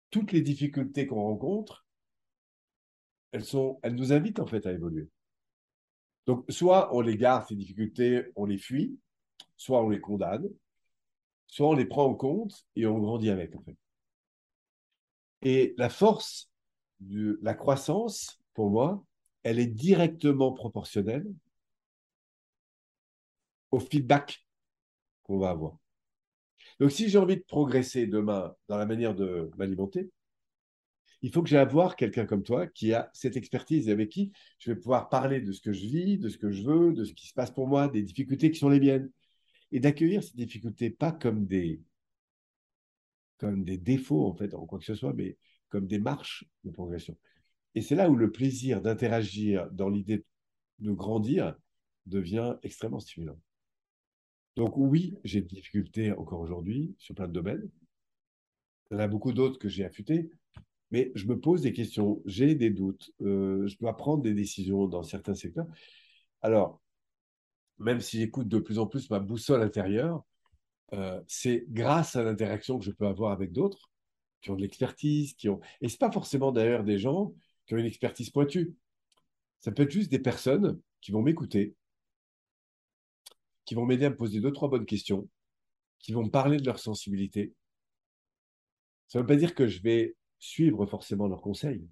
[0.09, 1.85] Toutes les difficultés qu'on rencontre,
[3.31, 5.09] elles, sont, elles nous invitent en fait à évoluer.
[6.27, 8.97] Donc, soit on les garde, ces difficultés, on les fuit,
[9.57, 10.49] soit on les condamne,
[11.47, 13.77] soit on les prend en compte et on grandit avec, en fait.
[15.41, 16.49] Et la force
[16.99, 19.03] de la croissance, pour moi,
[19.43, 21.27] elle est directement proportionnelle
[23.71, 24.45] au feedback
[25.23, 25.77] qu'on va avoir.
[26.79, 30.09] Donc, si j'ai envie de progresser demain dans la manière de m'alimenter,
[31.21, 34.31] il faut que j'aille voir quelqu'un comme toi qui a cette expertise et avec qui
[34.59, 37.05] je vais pouvoir parler de ce que je vis, de ce que je veux, de
[37.05, 39.09] ce qui se passe pour moi, des difficultés qui sont les miennes.
[39.73, 41.81] Et d'accueillir ces difficultés pas comme des,
[43.37, 45.37] comme des défauts, en fait, en quoi que ce soit, mais
[45.69, 47.17] comme des marches de progression.
[47.75, 50.23] Et c'est là où le plaisir d'interagir dans l'idée
[50.79, 51.55] de grandir
[52.05, 53.39] devient extrêmement stimulant.
[54.55, 57.67] Donc oui, j'ai des difficultés encore aujourd'hui sur plein de domaines.
[58.91, 60.29] Il y en a beaucoup d'autres que j'ai affûtés,
[60.91, 64.87] mais je me pose des questions, j'ai des doutes, euh, je dois prendre des décisions
[64.87, 65.65] dans certains secteurs.
[66.43, 66.82] Alors,
[67.77, 70.23] même si j'écoute de plus en plus ma boussole intérieure,
[70.93, 73.89] euh, c'est grâce à l'interaction que je peux avoir avec d'autres
[74.41, 75.61] qui ont de l'expertise, qui ont...
[75.81, 77.33] Et ce n'est pas forcément d'ailleurs des gens
[77.65, 78.75] qui ont une expertise pointue.
[79.61, 81.75] Ça peut être juste des personnes qui vont m'écouter,
[83.65, 85.29] qui vont m'aider à me poser deux, trois bonnes questions,
[85.99, 87.53] qui vont me parler de leur sensibilité.
[89.07, 91.87] Ça ne veut pas dire que je vais suivre forcément leurs conseils,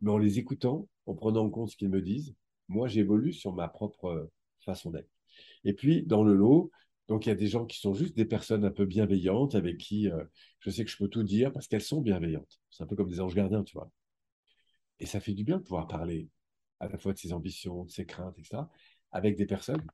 [0.00, 2.34] mais en les écoutant, en prenant en compte ce qu'ils me disent,
[2.68, 4.30] moi, j'évolue sur ma propre
[4.64, 5.10] façon d'être.
[5.64, 6.70] Et puis, dans le lot,
[7.08, 9.78] donc il y a des gens qui sont juste des personnes un peu bienveillantes avec
[9.78, 10.24] qui euh,
[10.60, 12.60] je sais que je peux tout dire parce qu'elles sont bienveillantes.
[12.70, 13.90] C'est un peu comme des anges gardiens, tu vois.
[15.00, 16.28] Et ça fait du bien de pouvoir parler
[16.78, 18.62] à la fois de ses ambitions, de ses craintes, etc.,
[19.12, 19.84] avec des personnes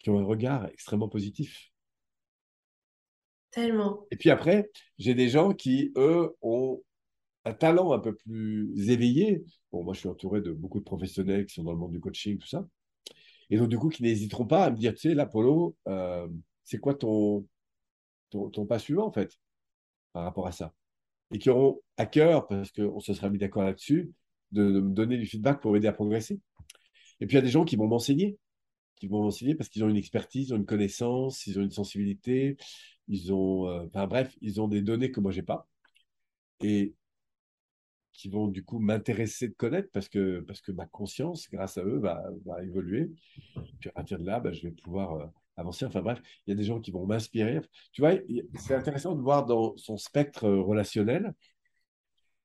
[0.00, 1.70] qui ont un regard extrêmement positif.
[3.50, 4.04] Tellement.
[4.10, 6.82] Et puis après, j'ai des gens qui, eux, ont
[7.44, 9.44] un talent un peu plus éveillé.
[9.70, 12.00] Bon, moi, je suis entouré de beaucoup de professionnels qui sont dans le monde du
[12.00, 12.66] coaching, tout ça.
[13.50, 16.28] Et donc, du coup, qui n'hésiteront pas à me dire, tu sais, là, Polo, euh,
[16.64, 17.46] c'est quoi ton,
[18.30, 19.38] ton, pas suivant, en fait,
[20.12, 20.74] par rapport à ça?
[21.32, 24.12] Et qui auront à cœur, parce qu'on se sera mis d'accord là-dessus,
[24.52, 26.40] de, me donner du feedback pour m'aider à progresser.
[27.20, 28.36] Et puis, il y a des gens qui vont m'enseigner,
[28.96, 31.70] qui vont m'enseigner parce qu'ils ont une expertise, ils ont une connaissance, ils ont une
[31.70, 32.56] sensibilité,
[33.08, 35.68] ils ont, euh, enfin bref, ils ont des données que moi, j'ai pas.
[36.62, 36.94] Et
[38.16, 41.84] qui vont du coup m'intéresser de connaître parce que, parce que ma conscience, grâce à
[41.84, 43.10] eux, va, va évoluer.
[43.80, 45.26] Puis à partir de là, bah, je vais pouvoir euh,
[45.56, 45.84] avancer.
[45.84, 47.60] Enfin bref, il y a des gens qui vont m'inspirer.
[47.92, 48.14] Tu vois,
[48.58, 51.34] c'est intéressant de voir dans son spectre euh, relationnel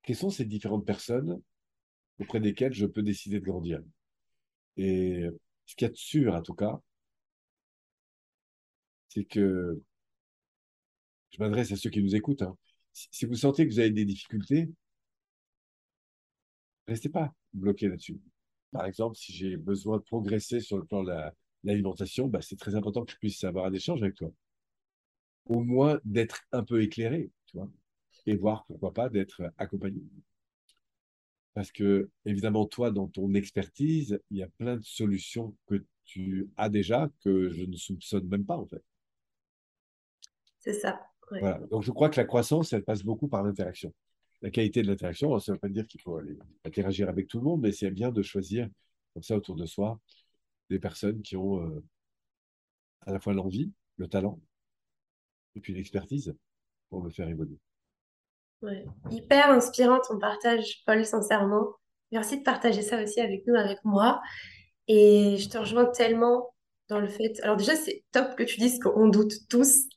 [0.04, 1.42] quelles sont ces différentes personnes
[2.20, 3.82] auprès desquelles je peux décider de grandir.
[4.78, 5.26] Et
[5.66, 6.82] ce qu'il y a de sûr, en tout cas,
[9.10, 9.82] c'est que
[11.32, 12.42] je m'adresse à ceux qui nous écoutent.
[12.42, 12.58] Hein.
[12.94, 14.70] Si vous sentez que vous avez des difficultés,
[16.92, 18.20] restez pas bloqué là-dessus.
[18.72, 21.14] Par exemple, si j'ai besoin de progresser sur le plan de
[21.64, 24.32] l'alimentation, bah, c'est très important que je puisse avoir un échange avec toi.
[25.46, 27.70] Au moins d'être un peu éclairé, tu vois,
[28.26, 30.02] et voir pourquoi pas d'être accompagné.
[31.54, 36.50] Parce que, évidemment, toi, dans ton expertise, il y a plein de solutions que tu
[36.56, 38.84] as déjà que je ne soupçonne même pas, en fait.
[40.60, 41.02] C'est ça.
[41.30, 41.60] Voilà.
[41.68, 43.94] Donc, je crois que la croissance, elle passe beaucoup par l'interaction
[44.42, 45.38] la qualité de l'interaction.
[45.40, 47.92] Ça ne veut pas dire qu'il faut aller interagir avec tout le monde, mais c'est
[47.92, 48.68] bien de choisir
[49.14, 50.00] comme ça autour de soi
[50.70, 51.84] des personnes qui ont euh,
[53.02, 54.40] à la fois l'envie, le talent
[55.56, 56.34] et puis l'expertise
[56.90, 57.60] pour me faire évoluer.
[58.62, 58.86] Ouais.
[59.10, 61.76] Hyper inspirant ton partage, Paul, sincèrement.
[62.12, 64.22] Merci de partager ça aussi avec nous, avec moi.
[64.88, 66.54] Et je te rejoins tellement
[66.90, 67.40] dans le fait.
[67.42, 69.88] Alors, déjà, c'est top que tu dises qu'on doute tous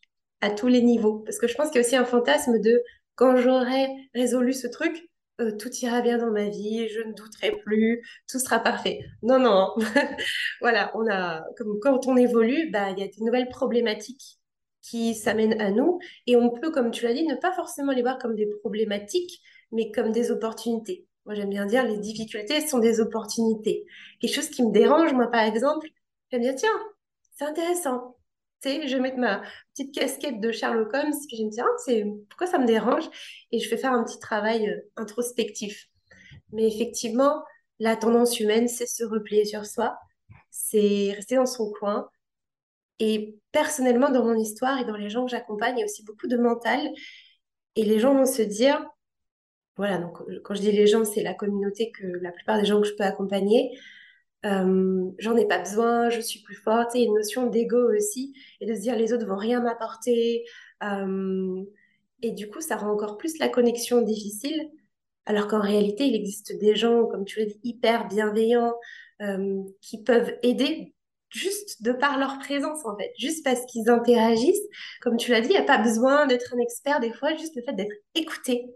[0.41, 1.21] à tous les niveaux.
[1.21, 2.83] Parce que je pense qu'il y a aussi un fantasme de
[3.15, 5.09] quand j'aurai résolu ce truc,
[5.41, 9.01] euh, tout ira bien dans ma vie, je ne douterai plus, tout sera parfait.
[9.23, 9.75] Non, non.
[10.61, 14.39] voilà, on a, comme quand on évolue, bah, il y a des nouvelles problématiques
[14.83, 18.03] qui s'amènent à nous et on peut, comme tu l'as dit, ne pas forcément les
[18.03, 19.41] voir comme des problématiques,
[19.73, 21.07] mais comme des opportunités.
[21.25, 23.87] moi j'aime bien dire les difficultés sont des opportunités.
[24.21, 25.89] Quelque chose qui me dérange, moi par exemple,
[26.31, 26.79] j'aime bien, tiens,
[27.33, 28.17] c'est intéressant.
[28.65, 32.05] Je vais mettre ma petite casquette de Sherlock Holmes, puis je me dire, ah, c'est,
[32.29, 33.05] pourquoi ça me dérange?
[33.53, 35.89] Et je vais faire un petit travail euh, introspectif.
[36.53, 37.43] Mais effectivement,
[37.79, 39.97] la tendance humaine, c'est se replier sur soi,
[40.51, 42.09] c'est rester dans son coin.
[43.01, 46.05] Et personnellement, dans mon histoire et dans les gens que j'accompagne, il y a aussi
[46.05, 46.81] beaucoup de mental.
[47.77, 48.85] Et les gens vont se dire,
[49.77, 52.81] voilà, donc quand je dis les gens, c'est la communauté que la plupart des gens
[52.81, 53.77] que je peux accompagner.
[54.45, 56.95] Euh, j'en ai pas besoin, je suis plus forte.
[56.95, 60.45] A une notion d'ego aussi, et de se dire les autres vont rien m'apporter.
[60.83, 61.63] Euh,
[62.23, 64.71] et du coup, ça rend encore plus la connexion difficile.
[65.27, 68.75] Alors qu'en réalité, il existe des gens, comme tu l'as dit, hyper bienveillants,
[69.23, 70.95] euh, qui peuvent aider
[71.31, 74.67] juste de par leur présence, en fait, juste parce qu'ils interagissent.
[75.03, 77.57] Comme tu l'as dit, il n'y a pas besoin d'être un expert des fois, juste
[77.57, 78.67] le fait d'être écouté,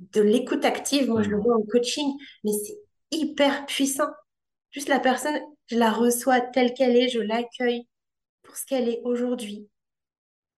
[0.00, 2.78] de l'écoute active, moi je le vois en coaching, mais c'est
[3.10, 4.10] hyper puissant.
[4.74, 7.86] Juste la personne, je la reçois telle qu'elle est, je l'accueille
[8.42, 9.68] pour ce qu'elle est aujourd'hui.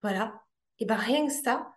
[0.02, 0.40] Voilà.
[0.78, 1.70] Et bien rien que ça,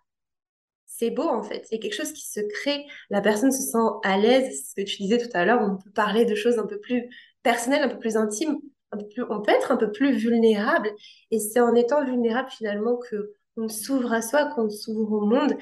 [0.86, 1.68] c'est beau en fait.
[1.70, 2.86] Il y a quelque chose qui se crée.
[3.10, 4.70] La personne se sent à l'aise.
[4.70, 7.10] Ce que tu disais tout à l'heure, on peut parler de choses un peu plus
[7.42, 8.56] personnelles, un peu plus intimes.
[8.92, 10.90] Un peu plus, on peut être un peu plus vulnérable.
[11.30, 15.56] Et c'est en étant vulnérable finalement que on s'ouvre à soi, qu'on s'ouvre au monde.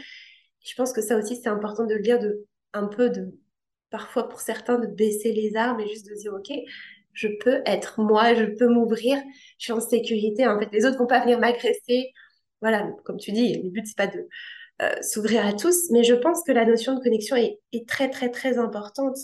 [0.61, 3.35] Je pense que ça aussi, c'est important de le dire, de, un peu de,
[3.91, 6.53] parfois pour certains, de baisser les armes et juste de dire, OK,
[7.13, 9.19] je peux être moi, je peux m'ouvrir,
[9.59, 10.47] je suis en sécurité.
[10.47, 12.13] En fait, les autres vont pas venir m'agresser.
[12.61, 14.29] Voilà, comme tu dis, le but, c'est pas de
[14.83, 18.31] euh, s'ouvrir à tous, mais je pense que la notion de connexion est, très, très,
[18.31, 19.17] très importante.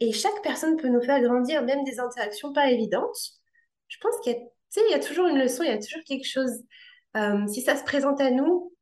[0.00, 3.16] Et chaque personne peut nous faire grandir, même des interactions pas évidentes.
[3.88, 4.38] Je pense qu'il y a,
[4.88, 6.62] il y a toujours une leçon, il y a toujours quelque chose.
[7.16, 8.72] Euh, si ça se présente à nous,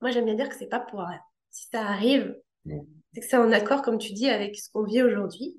[0.00, 1.04] moi, j'aime bien dire que c'est pas pour.
[1.50, 2.36] Si ça arrive,
[3.14, 5.56] c'est que c'est en accord, comme tu dis, avec ce qu'on vit aujourd'hui.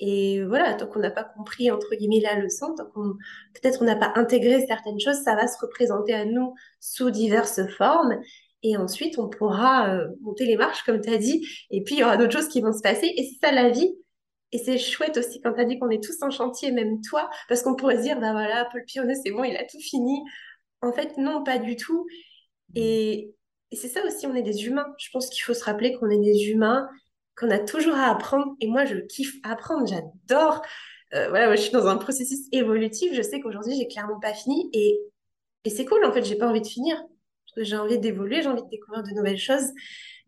[0.00, 3.14] Et voilà, tant qu'on n'a pas compris, entre guillemets, la leçon, tant qu'on,
[3.54, 7.66] peut-être on n'a pas intégré certaines choses, ça va se représenter à nous sous diverses
[7.76, 8.20] formes.
[8.62, 11.46] Et ensuite, on pourra euh, monter les marches, comme tu as dit.
[11.70, 13.12] Et puis, il y aura d'autres choses qui vont se passer.
[13.16, 13.92] Et c'est ça la vie.
[14.52, 17.28] Et c'est chouette aussi quand tu as dit qu'on est tous en chantier, même toi,
[17.48, 20.22] parce qu'on pourrait se dire, bah voilà, Paul Pionnet, c'est bon, il a tout fini.
[20.80, 22.06] En fait, non, pas du tout.
[22.74, 23.34] Et,
[23.70, 24.86] et c'est ça aussi, on est des humains.
[24.98, 26.88] Je pense qu'il faut se rappeler qu'on est des humains,
[27.36, 28.56] qu'on a toujours à apprendre.
[28.60, 30.62] Et moi, je kiffe apprendre, j'adore.
[31.14, 33.12] Euh, voilà, moi, je suis dans un processus évolutif.
[33.14, 34.70] Je sais qu'aujourd'hui, j'ai clairement pas fini.
[34.72, 34.98] Et,
[35.64, 37.02] et c'est cool, en fait, j'ai pas envie de finir.
[37.56, 39.66] J'ai envie d'évoluer, j'ai envie de découvrir de nouvelles choses.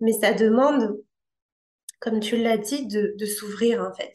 [0.00, 0.98] Mais ça demande,
[2.00, 4.12] comme tu l'as dit, de, de s'ouvrir, en fait.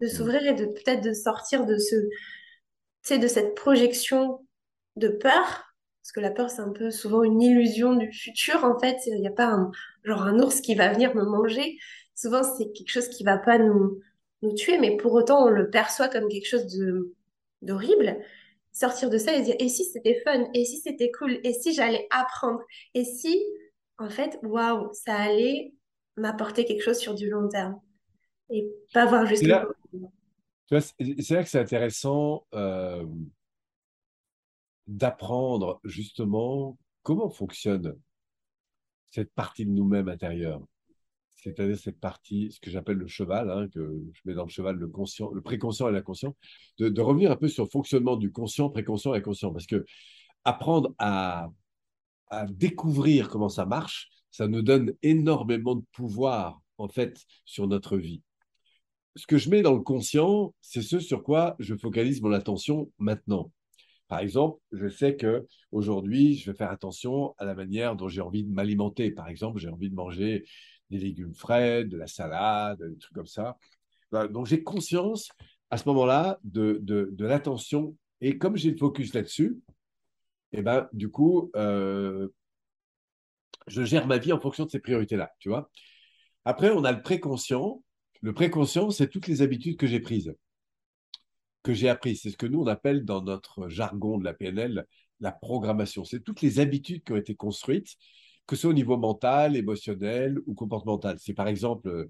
[0.00, 0.10] De mmh.
[0.10, 4.46] s'ouvrir et de peut-être de sortir de ce, de cette projection
[4.96, 5.67] de peur
[6.02, 8.96] parce que la peur, c'est un peu souvent une illusion du futur, en fait.
[9.06, 9.70] Il n'y a pas un,
[10.04, 11.76] genre un ours qui va venir me manger.
[12.14, 14.00] Souvent, c'est quelque chose qui va pas nous,
[14.42, 17.14] nous tuer, mais pour autant, on le perçoit comme quelque chose de,
[17.62, 18.16] d'horrible.
[18.72, 21.74] Sortir de ça et dire, et si c'était fun, et si c'était cool, et si
[21.74, 22.60] j'allais apprendre,
[22.94, 23.44] et si,
[23.98, 25.74] en fait, waouh, ça allait
[26.16, 27.78] m'apporter quelque chose sur du long terme?
[28.50, 29.42] Et pas voir juste...
[29.42, 29.66] Là,
[30.70, 32.46] c'est là que c'est intéressant.
[32.54, 33.04] Euh
[34.88, 37.94] d'apprendre justement comment fonctionne
[39.10, 40.60] cette partie de nous-mêmes intérieure.
[41.36, 44.76] C'est-à-dire cette partie, ce que j'appelle le cheval, hein, que je mets dans le cheval
[44.76, 46.34] le conscient, le préconscient et l'inconscient,
[46.78, 49.52] de, revenir un peu sur le fonctionnement du conscient, préconscient et inconscient.
[49.52, 49.84] Parce que
[50.44, 51.48] apprendre à,
[52.28, 57.96] à découvrir comment ça marche, ça nous donne énormément de pouvoir, en fait, sur notre
[57.96, 58.22] vie.
[59.14, 62.90] Ce que je mets dans le conscient, c'est ce sur quoi je focalise mon attention
[62.98, 63.52] maintenant.
[64.08, 68.22] Par exemple, je sais que aujourd'hui, je vais faire attention à la manière dont j'ai
[68.22, 69.10] envie de m'alimenter.
[69.10, 70.44] Par exemple, j'ai envie de manger
[70.90, 73.58] des légumes frais, de la salade, des trucs comme ça.
[74.30, 75.28] Donc, j'ai conscience
[75.70, 77.94] à ce moment-là de, de, l'attention.
[78.22, 79.58] Et comme j'ai le focus là-dessus,
[80.52, 82.28] eh ben, du coup, euh,
[83.66, 85.30] je gère ma vie en fonction de ces priorités-là.
[86.46, 87.82] Après, on a le préconscient.
[88.22, 90.34] Le préconscient, c'est toutes les habitudes que j'ai prises
[91.62, 92.16] que j'ai appris.
[92.16, 94.86] C'est ce que nous, on appelle dans notre jargon de la PNL
[95.20, 96.04] la programmation.
[96.04, 97.96] C'est toutes les habitudes qui ont été construites,
[98.46, 101.18] que ce soit au niveau mental, émotionnel ou comportemental.
[101.18, 102.08] C'est par exemple,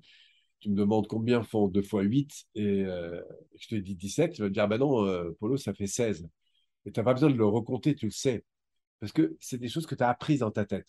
[0.61, 3.21] tu me demandes combien font 2 fois 8 et euh,
[3.59, 6.29] je te dis 17, tu vas me dire, ben non, euh, Polo, ça fait 16.
[6.85, 8.45] Et tu n'as pas besoin de le recompter, tu le sais.
[9.01, 10.89] Parce que c'est des choses que tu as apprises dans ta tête.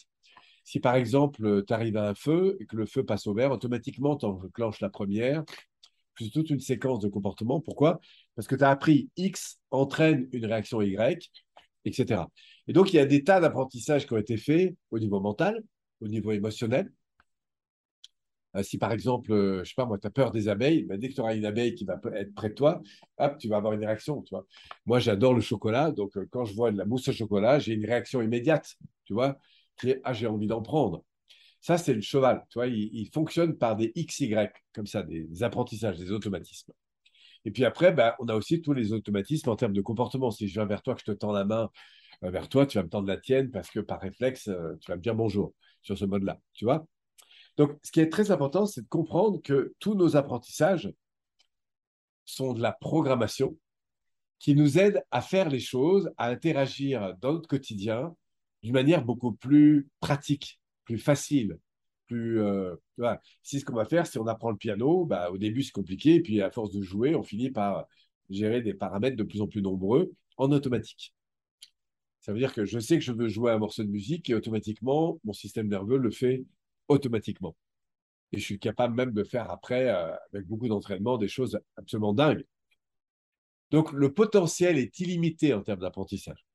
[0.64, 3.52] Si par exemple, tu arrives à un feu et que le feu passe au vert,
[3.52, 5.44] automatiquement, tu enclenches la première,
[6.20, 7.62] plus toute une séquence de comportements.
[7.62, 8.00] Pourquoi?
[8.36, 11.32] Parce que tu as appris X entraîne une réaction Y,
[11.86, 12.24] etc.
[12.68, 15.64] Et donc, il y a des tas d'apprentissages qui ont été faits au niveau mental,
[16.02, 16.92] au niveau émotionnel,
[18.56, 20.98] Euh, si par exemple, euh, je sais pas moi, tu as peur des abeilles, ben,
[20.98, 22.82] dès que tu auras une abeille qui va être près de toi,
[23.20, 24.24] hop, tu vas avoir une réaction.
[24.86, 27.74] Moi, j'adore le chocolat, donc euh, quand je vois de la mousse au chocolat, j'ai
[27.74, 29.38] une réaction immédiate, tu vois,
[30.04, 31.04] ah, j'ai envie d'en prendre.
[31.62, 34.34] Ça, c'est le cheval, tu vois, il, fonctionne par des XY,
[34.74, 36.72] comme ça, des, apprentissages, des automatismes.
[37.46, 40.32] Et puis après, ben, on a aussi tous les automatismes en termes de comportement.
[40.32, 41.70] Si je viens vers toi, que je te tends la main
[42.22, 45.02] vers toi, tu vas me tendre la tienne parce que par réflexe, tu vas me
[45.02, 46.86] dire bonjour sur ce mode-là, tu vois.
[47.58, 50.90] Donc, ce qui est très important, c'est de comprendre que tous nos apprentissages
[52.26, 53.58] sont de la programmation
[54.40, 58.16] qui nous aide à faire les choses, à interagir dans notre quotidien
[58.64, 60.59] d'une manière beaucoup plus pratique,
[60.90, 61.60] plus facile,
[62.08, 62.42] plus.
[62.42, 62.76] Euh,
[63.44, 66.16] si ce qu'on va faire, si on apprend le piano, bah, au début c'est compliqué,
[66.16, 67.86] et puis à force de jouer, on finit par
[68.32, 71.14] gérer des paramètres de plus en plus nombreux en automatique.
[72.22, 74.34] Ça veut dire que je sais que je veux jouer un morceau de musique et
[74.34, 76.44] automatiquement, mon système nerveux le fait
[76.88, 77.56] automatiquement.
[78.32, 82.14] Et je suis capable même de faire après, euh, avec beaucoup d'entraînement, des choses absolument
[82.14, 82.46] dingues.
[83.70, 86.49] Donc, le potentiel est illimité en termes d'apprentissage.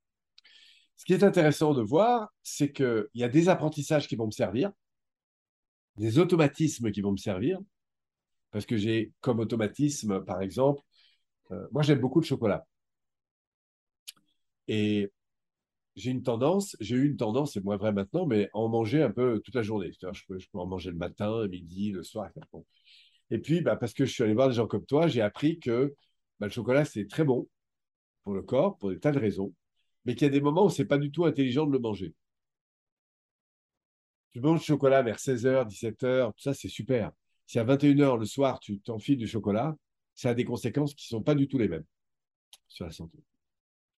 [0.97, 4.33] Ce qui est intéressant de voir, c'est qu'il y a des apprentissages qui vont me
[4.33, 4.71] servir,
[5.97, 7.59] des automatismes qui vont me servir,
[8.51, 10.83] parce que j'ai comme automatisme, par exemple,
[11.51, 12.67] euh, moi j'aime beaucoup le chocolat.
[14.69, 15.11] Et
[15.97, 19.03] j'ai une tendance, j'ai eu une tendance, c'est moins vrai maintenant, mais à en manger
[19.03, 19.91] un peu toute la journée.
[19.93, 22.31] Je peux, en manger le matin, le midi, le soir.
[23.31, 25.59] Et puis, bah, parce que je suis allé voir des gens comme toi, j'ai appris
[25.59, 25.95] que
[26.41, 27.49] bah, le chocolat, c'est très bon
[28.23, 29.53] pour le corps, pour des tas de raisons,
[30.05, 32.15] mais qu'il y a des moments où c'est pas du tout intelligent de le manger.
[34.33, 37.13] Tu manges du chocolat vers 16h, 17h, tout ça, c'est super.
[37.47, 39.77] Si à 21h le soir, tu t'enfiles du chocolat,
[40.15, 41.85] ça a des conséquences qui ne sont pas du tout les mêmes
[42.69, 43.19] sur la santé.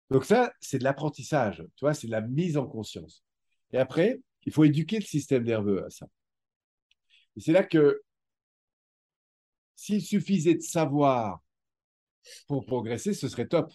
[0.09, 3.23] Donc ça, c'est de l'apprentissage, tu vois, c'est de la mise en conscience.
[3.71, 6.07] Et après, il faut éduquer le système nerveux à ça.
[7.35, 8.01] Et c'est là que
[9.75, 11.41] s'il suffisait de savoir
[12.47, 13.71] pour progresser, ce serait top.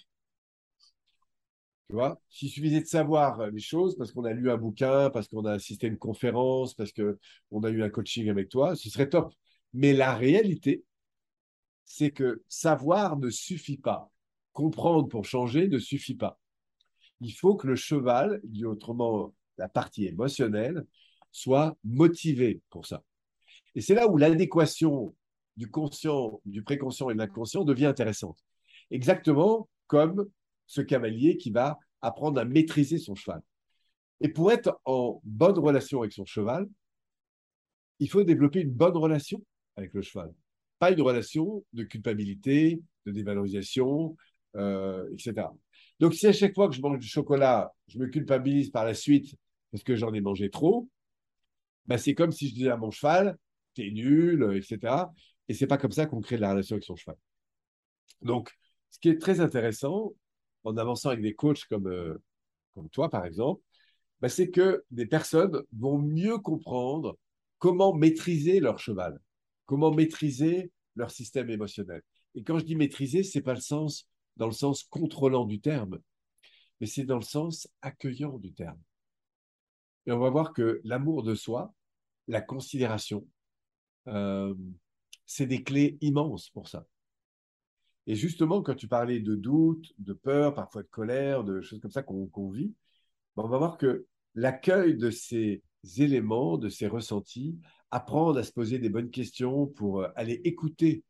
[1.91, 5.26] Tu vois, s'il suffisait de savoir les choses parce qu'on a lu un bouquin, parce
[5.26, 8.88] qu'on a assisté à une conférence, parce qu'on a eu un coaching avec toi, ce
[8.88, 9.34] serait top.
[9.74, 10.84] Mais la réalité,
[11.84, 14.09] c'est que savoir ne suffit pas
[14.53, 16.38] comprendre pour changer ne suffit pas.
[17.20, 20.86] Il faut que le cheval, dit autrement la partie émotionnelle,
[21.32, 23.03] soit motivé pour ça.
[23.74, 25.12] Et c'est là où l'adéquation
[25.57, 28.38] du conscient, du préconscient et de l'inconscient devient intéressante.
[28.93, 30.30] Exactement comme
[30.70, 33.42] ce cavalier qui va apprendre à maîtriser son cheval.
[34.20, 36.68] Et pour être en bonne relation avec son cheval,
[37.98, 39.44] il faut développer une bonne relation
[39.74, 40.32] avec le cheval.
[40.78, 44.16] Pas une relation de culpabilité, de dévalorisation,
[44.54, 45.48] euh, etc.
[45.98, 48.94] Donc, si à chaque fois que je mange du chocolat, je me culpabilise par la
[48.94, 49.34] suite
[49.72, 50.88] parce que j'en ai mangé trop,
[51.86, 53.36] bah, c'est comme si je disais à mon cheval,
[53.74, 55.10] t'es nul, etc.
[55.48, 57.16] Et c'est pas comme ça qu'on crée de la relation avec son cheval.
[58.22, 58.52] Donc,
[58.90, 60.14] ce qui est très intéressant,
[60.64, 62.18] en avançant avec des coachs comme, euh,
[62.92, 63.62] toi, par exemple,
[64.20, 67.16] bah, c'est que des personnes vont mieux comprendre
[67.58, 69.20] comment maîtriser leur cheval,
[69.66, 72.02] comment maîtriser leur système émotionnel.
[72.34, 75.98] Et quand je dis maîtriser, c'est pas le sens dans le sens contrôlant du terme,
[76.80, 78.80] mais c'est dans le sens accueillant du terme.
[80.06, 81.74] Et on va voir que l'amour de soi,
[82.26, 83.26] la considération,
[84.08, 84.54] euh,
[85.26, 86.86] c'est des clés immenses pour ça.
[88.07, 91.90] Et justement, quand tu parlais de doute, de peur, parfois de colère, de choses comme
[91.90, 92.74] ça qu'on vit,
[93.36, 95.62] ben, on va voir que l'accueil de ces
[95.98, 97.59] éléments, de ces ressentis,
[97.90, 101.05] apprendre à se poser des bonnes questions pour euh, aller écouter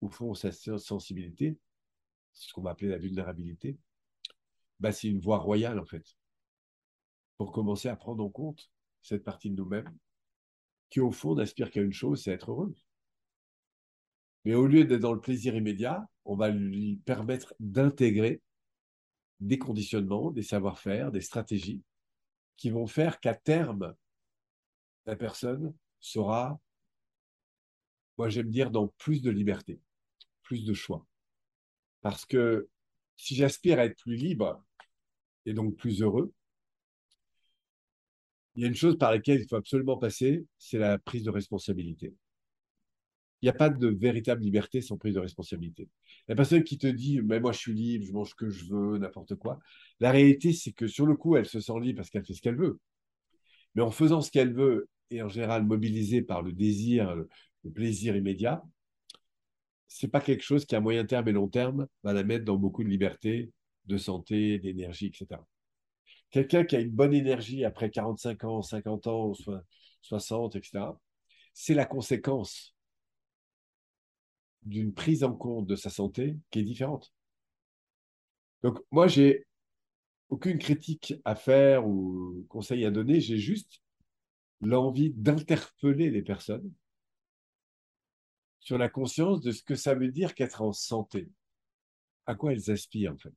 [0.00, 1.56] au fond sa sensibilité,
[2.32, 3.78] ce qu'on va appeler la vulnérabilité,
[4.80, 6.04] bah, c'est une voie royale en fait.
[7.36, 8.70] Pour commencer à prendre en compte
[9.00, 9.92] cette partie de nous-mêmes
[10.90, 12.81] qui au fond n'aspire qu'à une chose, c'est être heureuse.
[14.44, 18.40] Mais au lieu d'être dans le plaisir immédiat, on va lui permettre d'intégrer
[19.40, 21.82] des conditionnements, des savoir-faire, des stratégies
[22.56, 23.94] qui vont faire qu'à terme,
[25.06, 26.60] la personne sera,
[28.18, 29.80] moi j'aime dire, dans plus de liberté,
[30.42, 31.06] plus de choix.
[32.02, 32.68] Parce que
[33.16, 34.62] si j'aspire à être plus libre
[35.46, 36.32] et donc plus heureux,
[38.54, 41.30] il y a une chose par laquelle il faut absolument passer, c'est la prise de
[41.30, 42.14] responsabilité.
[43.42, 45.88] Il n'y a pas de véritable liberté sans prise de responsabilité.
[46.28, 48.64] La personne qui te dit, mais moi je suis libre, je mange ce que je
[48.66, 49.58] veux, n'importe quoi,
[49.98, 52.40] la réalité c'est que sur le coup, elle se sent libre parce qu'elle fait ce
[52.40, 52.78] qu'elle veut.
[53.74, 57.14] Mais en faisant ce qu'elle veut, et en général mobilisée par le désir,
[57.64, 58.62] le plaisir immédiat,
[59.88, 62.56] c'est pas quelque chose qui, à moyen terme et long terme, va la mettre dans
[62.56, 63.52] beaucoup de liberté,
[63.86, 65.40] de santé, d'énergie, etc.
[66.30, 69.32] Quelqu'un qui a une bonne énergie après 45 ans, 50 ans,
[70.00, 70.86] 60, etc.,
[71.52, 72.74] c'est la conséquence
[74.64, 77.12] d'une prise en compte de sa santé qui est différente.
[78.62, 79.46] Donc, moi, j'ai
[80.28, 83.82] aucune critique à faire ou conseil à donner, j'ai juste
[84.60, 86.72] l'envie d'interpeller les personnes
[88.60, 91.28] sur la conscience de ce que ça veut dire qu'être en santé,
[92.26, 93.34] à quoi elles aspirent en fait.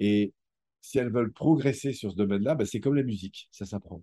[0.00, 0.34] Et
[0.80, 4.02] si elles veulent progresser sur ce domaine-là, ben c'est comme la musique, ça s'apprend.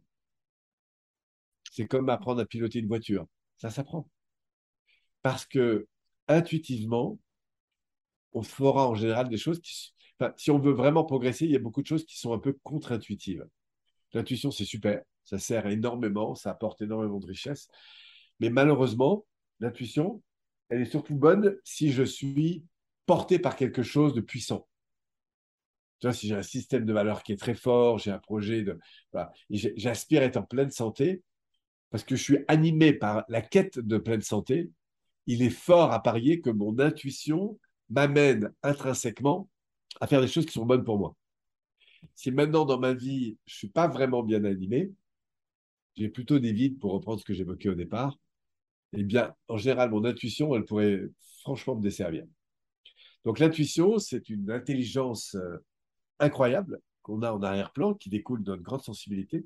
[1.71, 3.27] C'est comme apprendre à piloter une voiture,
[3.57, 4.09] ça s'apprend.
[5.21, 5.87] Parce que
[6.27, 7.19] intuitivement,
[8.33, 9.93] on fera en général des choses qui,
[10.37, 12.57] si on veut vraiment progresser, il y a beaucoup de choses qui sont un peu
[12.63, 13.47] contre-intuitives.
[14.13, 17.67] L'intuition, c'est super, ça sert énormément, ça apporte énormément de richesse.
[18.39, 19.25] Mais malheureusement,
[19.59, 20.21] l'intuition,
[20.69, 22.63] elle est surtout bonne si je suis
[23.05, 24.67] porté par quelque chose de puissant.
[25.99, 28.61] Tu vois, si j'ai un système de valeurs qui est très fort, j'ai un projet
[28.61, 28.79] de.
[29.49, 31.23] J'aspire à être en pleine santé
[31.89, 34.71] parce que je suis animé par la quête de pleine santé.
[35.27, 37.59] Il est fort à parier que mon intuition
[37.89, 39.49] m'amène intrinsèquement
[39.99, 41.15] à faire des choses qui sont bonnes pour moi.
[42.15, 44.91] Si maintenant dans ma vie, je ne suis pas vraiment bien animé,
[45.95, 48.17] j'ai plutôt des vides pour reprendre ce que j'évoquais au départ,
[48.93, 51.01] eh bien, en général, mon intuition, elle pourrait
[51.41, 52.25] franchement me desservir.
[53.25, 55.57] Donc l'intuition, c'est une intelligence euh,
[56.19, 59.45] incroyable qu'on a en arrière-plan, qui découle de notre grande sensibilité.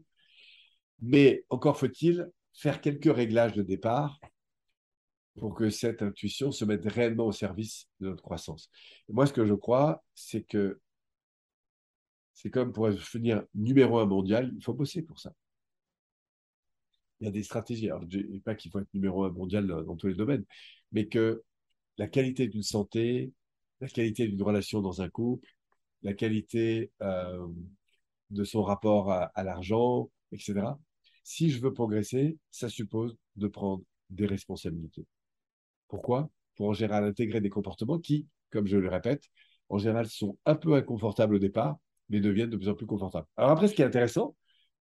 [1.01, 4.19] Mais encore faut-il faire quelques réglages de départ
[5.39, 8.69] pour que cette intuition se mette réellement au service de notre croissance.
[9.09, 10.79] moi, ce que je crois, c'est que
[12.33, 15.33] c'est comme pour devenir numéro un mondial, il faut bosser pour ça
[17.23, 17.89] il y a des stratégies.
[17.89, 20.43] Alors, je ne dis pas qu'il faut être numéro un mondial dans tous les domaines,
[20.91, 21.43] mais que
[21.97, 23.31] la qualité d'une santé,
[23.79, 25.47] la qualité d'une relation dans un couple,
[26.01, 27.47] la qualité euh,
[28.29, 30.77] de son rapport à, l'argent, etc.
[31.23, 35.05] Si je veux progresser, ça suppose de prendre des responsabilités.
[35.93, 36.27] Pourquoi?
[36.55, 39.29] Pour en général intégrer des comportements qui, comme je le répète,
[39.69, 41.77] en général sont un peu inconfortables au départ,
[42.09, 43.27] mais deviennent de plus en plus confortables.
[43.37, 44.35] Alors après, ce qui est intéressant,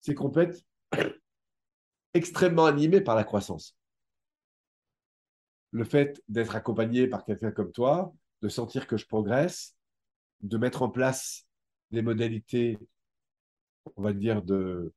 [0.01, 0.63] c'est qu'on peut être
[2.13, 3.75] extrêmement animé par la croissance.
[5.71, 9.75] Le fait d'être accompagné par quelqu'un comme toi, de sentir que je progresse,
[10.41, 11.47] de mettre en place
[11.89, 12.77] des modalités,
[13.95, 14.93] on va dire, de,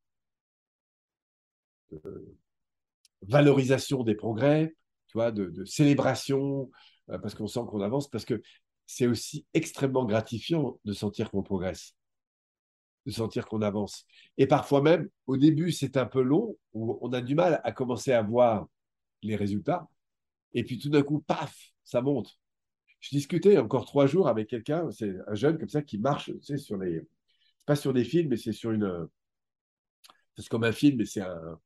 [3.22, 4.74] valorisation des progrès,
[5.14, 6.70] de, célébration,
[7.10, 8.42] euh, parce qu'on sent qu'on avance, parce que
[8.86, 11.94] c'est aussi extrêmement gratifiant de sentir qu'on progresse
[13.06, 14.06] de sentir qu'on avance.
[14.38, 17.72] Et parfois même, au début, c'est un peu long, où on a du mal à
[17.72, 18.66] commencer à voir
[19.22, 19.88] les résultats.
[20.54, 22.38] Et puis tout d'un coup, paf, ça monte.
[23.00, 26.42] Je discutais encore trois jours avec quelqu'un, c'est un jeune comme ça qui marche, tu
[26.42, 27.02] sais, sur les.
[27.66, 29.08] Pas sur des films, mais c'est sur une.
[30.36, 31.58] C'est comme un film, mais c'est un...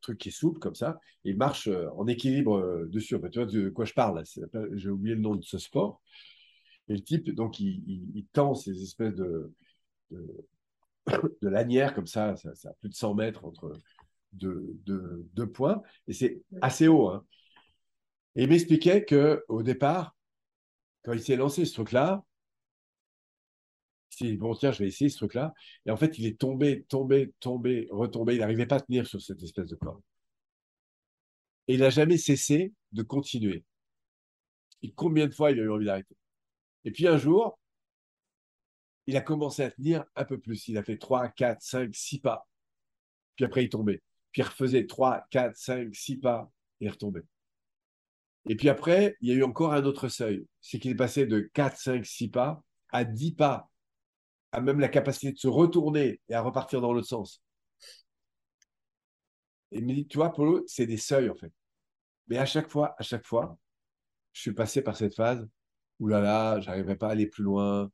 [0.00, 0.98] truc qui est souple comme ça.
[1.24, 3.16] Il marche euh, en équilibre euh, dessus.
[3.30, 4.22] tu vois de quoi je parle
[4.72, 6.00] J'ai oublié le nom de ce sport.
[6.88, 9.52] Et le type, donc, il, tend ces espèces de,
[10.10, 10.46] de,
[11.42, 13.72] lanières comme ça, ça, a plus de 100 mètres entre
[14.32, 17.08] deux, points, et c'est assez haut.
[17.08, 17.24] Hein.
[18.36, 20.14] Et il m'expliquait qu'au départ,
[21.02, 22.24] quand il s'est lancé ce truc-là,
[24.10, 25.52] s'est dit, bon, tiens, je vais essayer ce truc-là.
[25.84, 28.34] Et en fait, il est tombé, tombé, tombé, retombé.
[28.34, 30.00] Il n'arrivait pas à tenir sur cette espèce de corps.
[31.68, 33.64] Et il n'a jamais cessé de continuer.
[34.82, 36.16] Et combien de fois il a eu envie d'arrêter?
[36.84, 37.58] Et puis un jour,
[39.06, 40.68] il a commencé à tenir un peu plus.
[40.68, 42.46] Il a fait 3, 4, 5, 6 pas.
[43.34, 44.02] Puis après, il tombait.
[44.32, 46.50] Puis il refaisait 3, 4, 5, 6 pas
[46.80, 47.24] et il retombait.
[48.48, 50.46] Et puis après, il y a eu encore un autre seuil.
[50.60, 53.68] C'est qu'il est passé de 4, 5, 6 pas à 10 pas,
[54.52, 57.42] à même la capacité de se retourner et à repartir dans l'autre sens.
[59.72, 61.52] Et me dit, tu vois, Polo, c'est des seuils en fait.
[62.28, 63.58] Mais à chaque fois, à chaque fois,
[64.32, 65.46] je suis passé par cette phase
[65.98, 67.90] oulala, là là, j'arriverai pas à aller plus loin.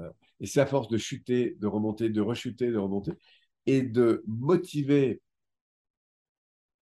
[0.00, 3.12] Euh, et c'est à force de chuter, de remonter, de rechuter, de remonter,
[3.66, 5.20] et de motiver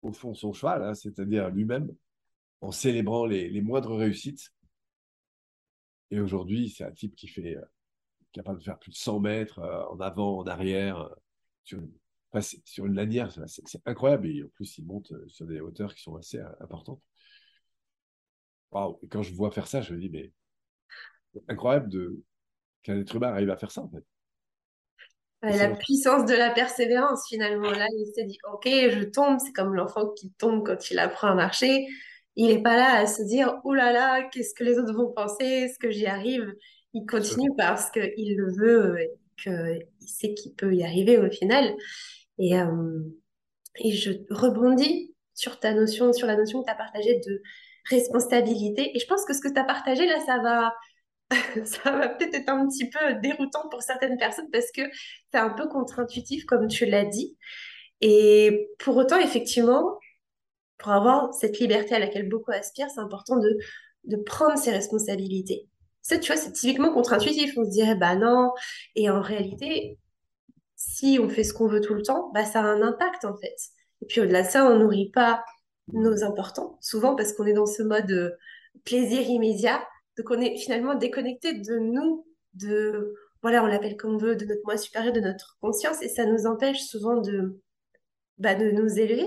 [0.03, 1.95] au fond son cheval, hein, c'est-à-dire lui-même,
[2.61, 4.53] en célébrant les, moindres réussites.
[6.11, 7.65] Et aujourd'hui, c'est un type qui fait euh,
[8.33, 11.09] capable de faire plus de 100 mètres euh, en avant, en arrière,
[11.65, 11.93] sur, une,
[12.65, 13.33] sur une lanière.
[13.47, 14.29] C'est incroyable.
[14.29, 17.01] Et en plus, il monte sur des hauteurs qui sont assez importantes.
[18.71, 18.99] Waouh!
[19.03, 20.33] Et quand je vois faire ça, je me dis, mais
[21.49, 22.23] incroyable de
[22.83, 24.05] qu'un être humain arrive à faire ça en fait.
[25.43, 27.71] la puissance de la persévérance finalement.
[27.71, 29.39] Là, il s'est dit, ok, je tombe.
[29.45, 31.87] C'est comme l'enfant qui tombe quand il apprend à marcher.
[32.37, 35.13] Il n'est pas là à se dire, oh là là, qu'est-ce que les autres vont
[35.13, 35.45] penser?
[35.45, 36.55] Est-ce que j'y arrive?
[36.95, 39.11] Il continue parce qu'il le veut et
[39.43, 41.75] qu'il sait qu'il peut y arriver au final.
[42.39, 43.01] Et euh,
[43.77, 47.43] Et je rebondis sur ta notion, sur la notion que tu as partagée de
[47.91, 48.97] responsabilité.
[48.97, 50.75] Et je pense que ce que tu as partagé là, ça va,
[51.65, 54.83] ça va peut-être être un petit peu déroutant pour certaines personnes parce que
[55.33, 57.37] c'est un peu contre-intuitif, comme tu l'as dit.
[58.01, 59.99] Et pour autant, effectivement,
[60.79, 63.59] pour avoir cette liberté à laquelle beaucoup aspirent, c'est important de,
[64.05, 65.69] de prendre ses responsabilités.
[66.09, 67.53] Ça, tu vois, c'est typiquement contre-intuitif.
[67.59, 68.53] On se dirait, bah non.
[68.97, 69.99] Et en réalité,
[70.75, 73.37] si on fait ce qu'on veut tout le temps, bah ça a un impact en
[73.37, 73.57] fait.
[74.01, 75.45] Et puis au-delà de ça, on nourrit pas
[75.93, 78.31] nos importants, souvent parce qu'on est dans ce mode euh,
[78.85, 79.87] plaisir immédiat.
[80.17, 84.47] Donc on est finalement déconnecté de nous, de, voilà, on l'appelle comme on veut, de
[84.47, 87.61] notre moi supérieur, de notre conscience, et ça nous empêche souvent de,
[88.39, 89.27] bah, de nous élever.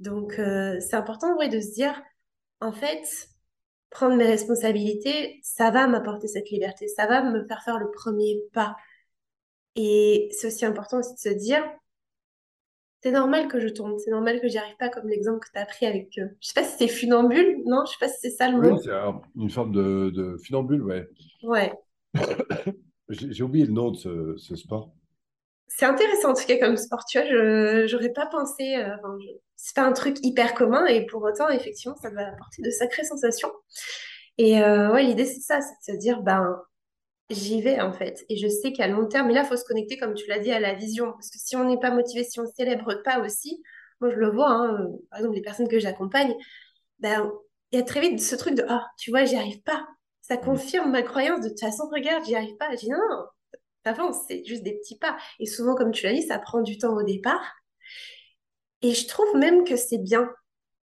[0.00, 2.02] Donc euh, c'est important ouais, de se dire,
[2.60, 3.28] en fait,
[3.90, 8.42] prendre mes responsabilités, ça va m'apporter cette liberté, ça va me faire faire le premier
[8.52, 8.76] pas.
[9.76, 11.62] Et c'est aussi important aussi de se dire,
[13.02, 15.58] c'est normal que je tombe, c'est normal que j'y arrive pas, comme l'exemple que tu
[15.58, 18.18] as pris avec, euh, je sais pas si c'est funambule, non, je sais pas si
[18.20, 18.72] c'est ça le mot.
[18.72, 18.90] Oui, c'est
[19.36, 21.08] une forme de, de funambule, ouais.
[21.42, 21.72] Ouais.
[23.08, 24.92] J'ai oublié le nom de ce, sport.
[25.72, 28.96] C'est intéressant en tout cas comme sport, tu vois, je n'aurais pas pensé, euh,
[29.56, 33.04] c'est pas un truc hyper commun et pour autant, effectivement, ça va apporter de sacrées
[33.04, 33.52] sensations.
[34.36, 36.60] Et euh, ouais, l'idée c'est ça, c'est de se dire, ben,
[37.30, 38.24] j'y vais en fait.
[38.28, 40.40] Et je sais qu'à long terme, mais là, il faut se connecter, comme tu l'as
[40.40, 41.12] dit, à la vision.
[41.12, 43.62] Parce que si on n'est pas motivé, si on ne célèbre pas aussi,
[44.00, 46.34] moi je le vois, hein, euh, par exemple, les personnes que j'accompagne,
[46.98, 47.30] ben,
[47.72, 49.86] il y a très vite ce truc de Ah, tu vois, j'y arrive pas.
[50.22, 50.40] Ça mm.
[50.40, 52.70] confirme ma croyance de toute façon, regarde, j'y arrive pas.
[52.72, 53.24] Je dis non, non,
[53.84, 55.16] avance, c'est juste des petits pas.
[55.38, 57.54] Et souvent, comme tu l'as dit, ça prend du temps au départ.
[58.82, 60.28] Et je trouve même que c'est bien.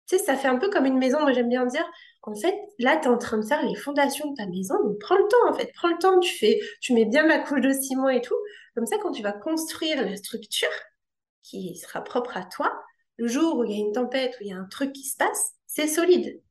[0.08, 1.86] Tu sais, ça fait un peu comme une maison, moi j'aime bien dire,
[2.22, 5.00] en fait, là, tu es en train de faire les fondations de ta maison, donc
[5.00, 7.62] prends le temps, en fait, prends le temps, tu fais, tu mets bien la couche
[7.62, 8.36] de ciment et tout.
[8.76, 10.70] Comme ça, quand tu vas construire la structure
[11.44, 12.72] qui sera propre à toi,
[13.18, 15.04] le jour où il y a une tempête, où il y a un truc qui
[15.04, 16.42] se passe, c'est solide.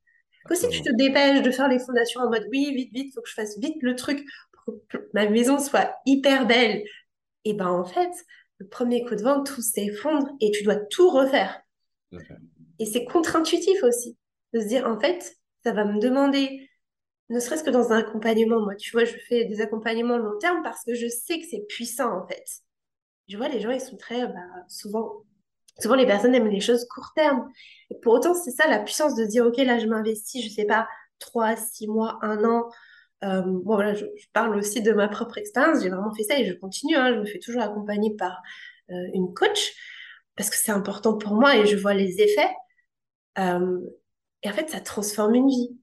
[0.48, 3.22] Que si tu te dépêches de faire les fondations en mode oui, vite, vite, faut
[3.22, 4.24] que je fasse vite le truc
[4.64, 6.84] pour que ma maison soit hyper belle,
[7.44, 8.10] et ben en fait,
[8.58, 11.60] le premier coup de vent, tout s'effondre et tu dois tout refaire.
[12.78, 14.16] Et c'est contre-intuitif aussi
[14.52, 16.68] de se dire en fait, ça va me demander,
[17.30, 20.62] ne serait-ce que dans un accompagnement, moi, tu vois, je fais des accompagnements long terme
[20.62, 22.44] parce que je sais que c'est puissant, en fait.
[23.28, 24.34] Tu vois, les gens, ils sont très, bah,
[24.68, 25.24] souvent,
[25.80, 27.50] souvent, les personnes aiment les choses court terme.
[27.90, 30.66] Et pour autant, c'est ça la puissance de dire, OK, là, je m'investis, je sais
[30.66, 30.86] pas,
[31.18, 32.68] trois, six mois, un an.
[33.24, 35.82] Euh, voilà, je, parle aussi de ma propre expérience.
[35.82, 36.96] J'ai vraiment fait ça et je continue.
[36.96, 38.42] Hein, je me fais toujours accompagner par
[38.90, 39.72] euh, une coach
[40.36, 42.50] parce que c'est important pour moi et je vois les effets.
[43.38, 43.80] Euh,
[44.42, 45.76] et en fait, ça transforme une vie.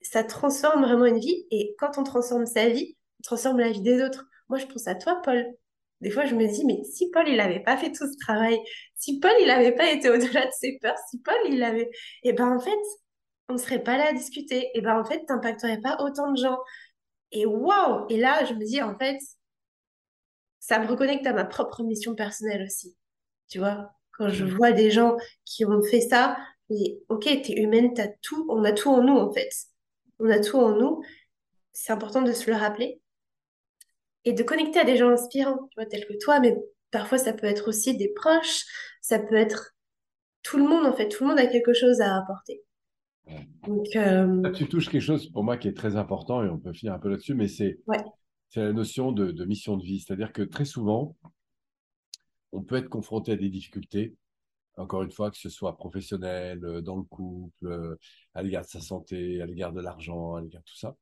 [0.00, 1.46] Ça transforme vraiment une vie.
[1.50, 4.24] Et quand on transforme sa vie, on transforme la vie des autres.
[4.48, 5.46] Moi, je pense à toi, Paul.
[6.00, 8.58] Des fois, je me dis, mais si Paul, il n'avait pas fait tout ce travail,
[8.96, 11.90] si Paul, il n'avait pas été au-delà de ses peurs, si Paul, il avait...
[12.24, 12.70] Eh ben en fait,
[13.48, 14.70] on ne serait pas là à discuter.
[14.74, 16.58] Et ben en fait, tu n'impacterais pas autant de gens.
[17.32, 19.18] Et waouh Et là, je me dis, en fait,
[20.60, 22.96] ça me reconnecte à ma propre mission personnelle aussi.
[23.48, 24.56] Tu vois Quand je mmh.
[24.56, 26.36] vois des gens qui ont fait ça,
[27.08, 29.50] ok, t'es humaine, t'as tout, on a tout en nous en fait.
[30.18, 31.02] On a tout en nous.
[31.72, 33.00] C'est important de se le rappeler.
[34.24, 36.56] Et de connecter à des gens inspirants, tu vois, tels que toi, mais
[36.92, 38.64] parfois ça peut être aussi des proches,
[39.00, 39.74] ça peut être
[40.44, 42.62] tout le monde en fait, tout le monde a quelque chose à apporter.
[43.66, 46.72] Donc, euh, tu touches quelque chose pour moi qui est très important et on peut
[46.72, 47.78] finir un peu là-dessus, mais c'est
[48.56, 50.00] la notion de, de mission de vie.
[50.00, 51.16] C'est-à-dire que très souvent,
[52.50, 54.14] on peut être confronté à des difficultés
[54.76, 57.96] encore une fois, que ce soit professionnel, euh, dans le couple, euh,
[58.34, 60.96] à l'égard de sa santé, à l'égard de l'argent, à l'égard de tout ça.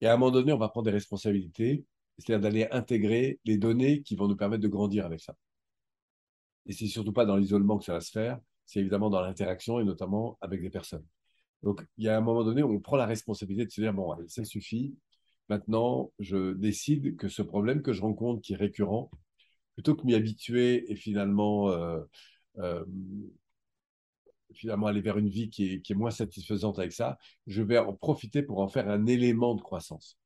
[0.00, 1.84] Et à un moment donné, on va prendre des responsabilités,
[2.18, 5.34] c'est-à-dire d'aller intégrer les données qui vont nous permettre de grandir avec ça.
[6.66, 9.80] Et c'est surtout pas dans l'isolement que ça va se faire, c'est évidemment dans l'interaction
[9.80, 11.04] et notamment avec des personnes.
[11.64, 13.94] Donc, il y a un moment donné où on prend la responsabilité de se dire,
[13.94, 14.94] bon, ça suffit.
[15.48, 19.10] Maintenant, je décide que ce problème que je rencontre, qui est récurrent,
[19.74, 22.00] plutôt que m'y habituer et finalement euh,
[22.58, 22.84] euh,
[24.52, 28.42] finalement aller vers une vie qui est, moins satisfaisante avec ça, je vais en profiter
[28.42, 30.18] pour en faire un élément de croissance.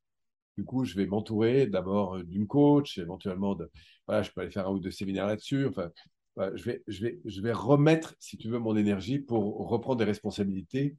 [0.56, 3.70] Du coup, je vais m'entourer d'abord euh, d'une coach, éventuellement, de,
[4.08, 5.66] voilà, je peux aller faire un ou deux séminaires là-dessus.
[5.66, 5.90] Enfin,
[6.36, 10.04] je, vais, je, vais, je vais remettre, si tu veux, mon énergie pour reprendre des
[10.04, 10.96] responsabilités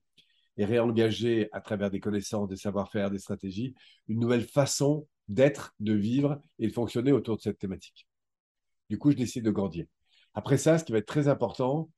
[0.59, 3.73] et réengager à travers des connaissances, des savoir-faire, des stratégies,
[4.09, 8.05] une nouvelle façon d'être, de vivre et de fonctionner autour de cette thématique.
[8.89, 9.85] Du coup, je décide de grandir.
[10.33, 11.89] Après ça, ce qui va être très important,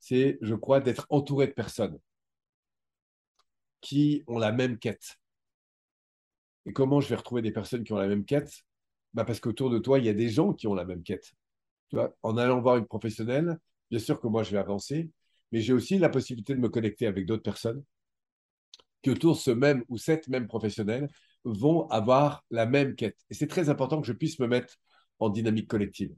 [0.00, 1.96] c'est, je crois, d'être entouré de personnes
[3.80, 5.16] qui ont la même quête.
[6.66, 8.64] Et comment je vais retrouver des personnes qui ont la même quête?
[9.14, 11.34] Bah Parce qu'autour de toi, il y a des gens qui ont la même quête.
[11.88, 13.58] Tu vois, en allant voir une professionnelle,
[13.92, 15.08] bien sûr que moi, je vais avancer,
[15.52, 17.84] mais j'ai aussi la possibilité de me connecter avec d'autres personnes
[19.02, 21.08] qui, autour ce même ou cette même professionnel,
[21.44, 23.16] vont avoir la même quête.
[23.30, 24.76] Et c'est très important que je puisse me mettre
[25.18, 26.14] en dynamique collective.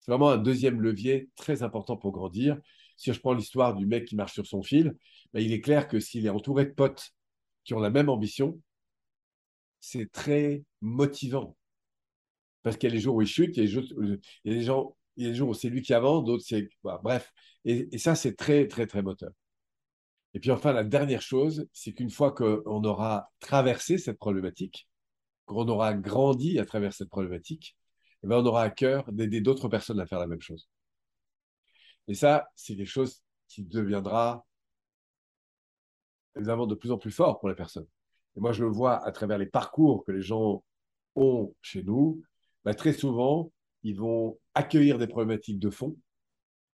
[0.00, 2.58] C'est vraiment un deuxième levier très important pour grandir.
[2.96, 4.94] Si je prends l'histoire du mec qui marche sur son fil,
[5.32, 7.10] ben, il est clair que s'il est entouré de potes
[7.64, 8.60] qui ont la même ambition,
[9.80, 11.56] c'est très motivant.
[12.62, 14.96] Parce qu'il y a les jours où il chute, il y a les jours,
[15.48, 16.68] où c'est lui qui avance, d'autres c'est.
[16.82, 17.32] bref.
[17.64, 19.30] Et, et ça, c'est très, très, très moteur.
[20.36, 24.86] Et puis enfin, la dernière chose, c'est qu'une fois qu'on aura traversé cette problématique,
[25.46, 27.74] qu'on aura grandi à travers cette problématique,
[28.22, 30.68] eh ben, on aura à cœur d'aider d'autres personnes à faire la même chose.
[32.06, 34.44] Et ça, c'est quelque chose qui deviendra
[36.36, 37.86] évidemment de plus en plus fort pour les personnes.
[38.36, 40.62] Et moi, je le vois à travers les parcours que les gens
[41.14, 42.20] ont chez nous.
[42.62, 43.50] Bah, très souvent,
[43.84, 45.96] ils vont accueillir des problématiques de fond,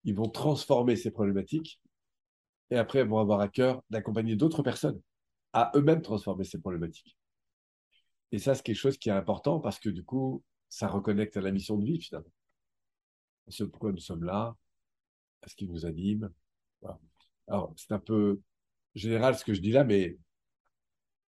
[0.05, 1.79] ils vont transformer ces problématiques,
[2.71, 5.01] et après, vont avoir à cœur d'accompagner d'autres personnes
[5.53, 7.17] à eux-mêmes transformer ces problématiques.
[8.33, 11.41] Et ça, c'est quelque chose qui est important parce que du coup, ça reconnecte à
[11.41, 12.31] la mission de vie finalement.
[13.49, 14.57] C'est pourquoi nous sommes là,
[15.43, 16.31] à ce qui nous anime.
[17.49, 18.41] Alors, c'est un peu
[18.95, 20.17] général ce que je dis là, mais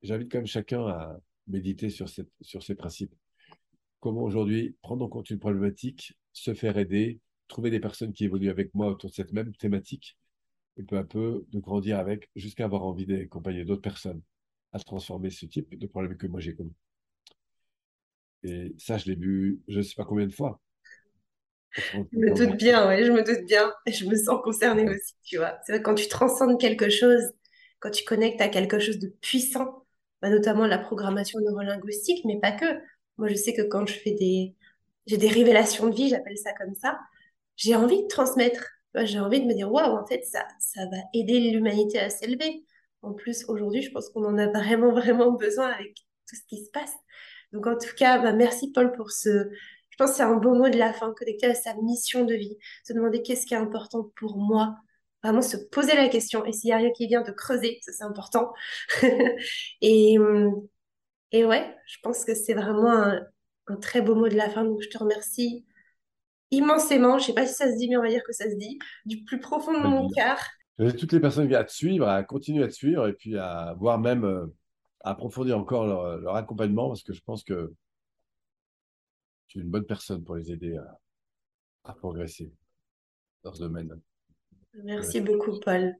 [0.02, 2.06] j'invite quand même chacun à méditer sur,
[2.42, 3.14] sur ces principes.
[4.00, 8.50] Comment aujourd'hui prendre en compte une problématique, se faire aider, trouver des personnes qui évoluent
[8.50, 10.18] avec moi autour de cette même thématique,
[10.80, 14.22] et peu à peu de grandir avec, jusqu'à avoir envie d'accompagner d'autres personnes
[14.72, 16.72] à transformer ce type de problème que moi j'ai connu.
[18.42, 20.60] Et ça, je l'ai vu je ne sais pas combien de fois.
[21.72, 23.72] Je me doute bien, oui, je me doute bien.
[23.86, 25.58] Et je me sens concernée aussi, tu vois.
[25.64, 27.22] C'est vrai, quand tu transcendes quelque chose,
[27.78, 29.86] quand tu connectes à quelque chose de puissant,
[30.22, 32.66] bah, notamment la programmation neurolinguistique, mais pas que.
[33.18, 34.54] Moi, je sais que quand je fais des...
[35.06, 36.98] J'ai des révélations de vie, j'appelle ça comme ça,
[37.56, 38.64] j'ai envie de transmettre.
[38.94, 42.64] J'ai envie de me dire, waouh, en fait, ça, ça va aider l'humanité à s'élever.
[43.02, 45.94] En plus, aujourd'hui, je pense qu'on en a vraiment, vraiment besoin avec
[46.28, 46.94] tout ce qui se passe.
[47.52, 49.48] Donc, en tout cas, bah, merci Paul pour ce.
[49.90, 52.34] Je pense que c'est un beau mot de la fin, connecté à sa mission de
[52.34, 52.56] vie.
[52.84, 54.76] Se demander qu'est-ce qui est important pour moi.
[55.22, 56.44] Vraiment se poser la question.
[56.44, 58.52] Et s'il n'y a rien qui vient de creuser, ça c'est important.
[59.82, 60.16] et,
[61.32, 62.92] et ouais, je pense que c'est vraiment
[63.66, 64.64] un très beau mot de la fin.
[64.64, 65.66] Donc, je te remercie
[66.50, 67.18] immensément.
[67.18, 68.56] Je ne sais pas si ça se dit, mais on va dire que ça se
[68.56, 70.38] dit, du plus profond de mon cœur.
[70.98, 73.74] Toutes les personnes qui à te suivre, à continuer à te suivre et puis à
[73.78, 74.46] voir même euh,
[75.00, 77.72] approfondir encore leur, accompagnement parce que je pense que
[79.48, 80.78] tu es une bonne personne pour les aider
[81.84, 82.52] à, progresser
[83.42, 84.00] dans ce domaine.
[84.84, 85.94] Merci beaucoup, Paul.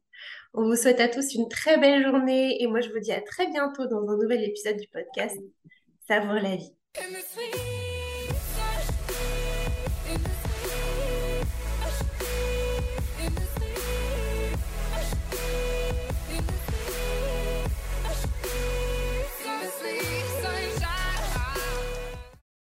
[0.55, 3.21] On vous souhaite à tous une très belle journée et moi je vous dis à
[3.21, 5.37] très bientôt dans un nouvel épisode du podcast
[6.07, 6.73] Savoir la vie.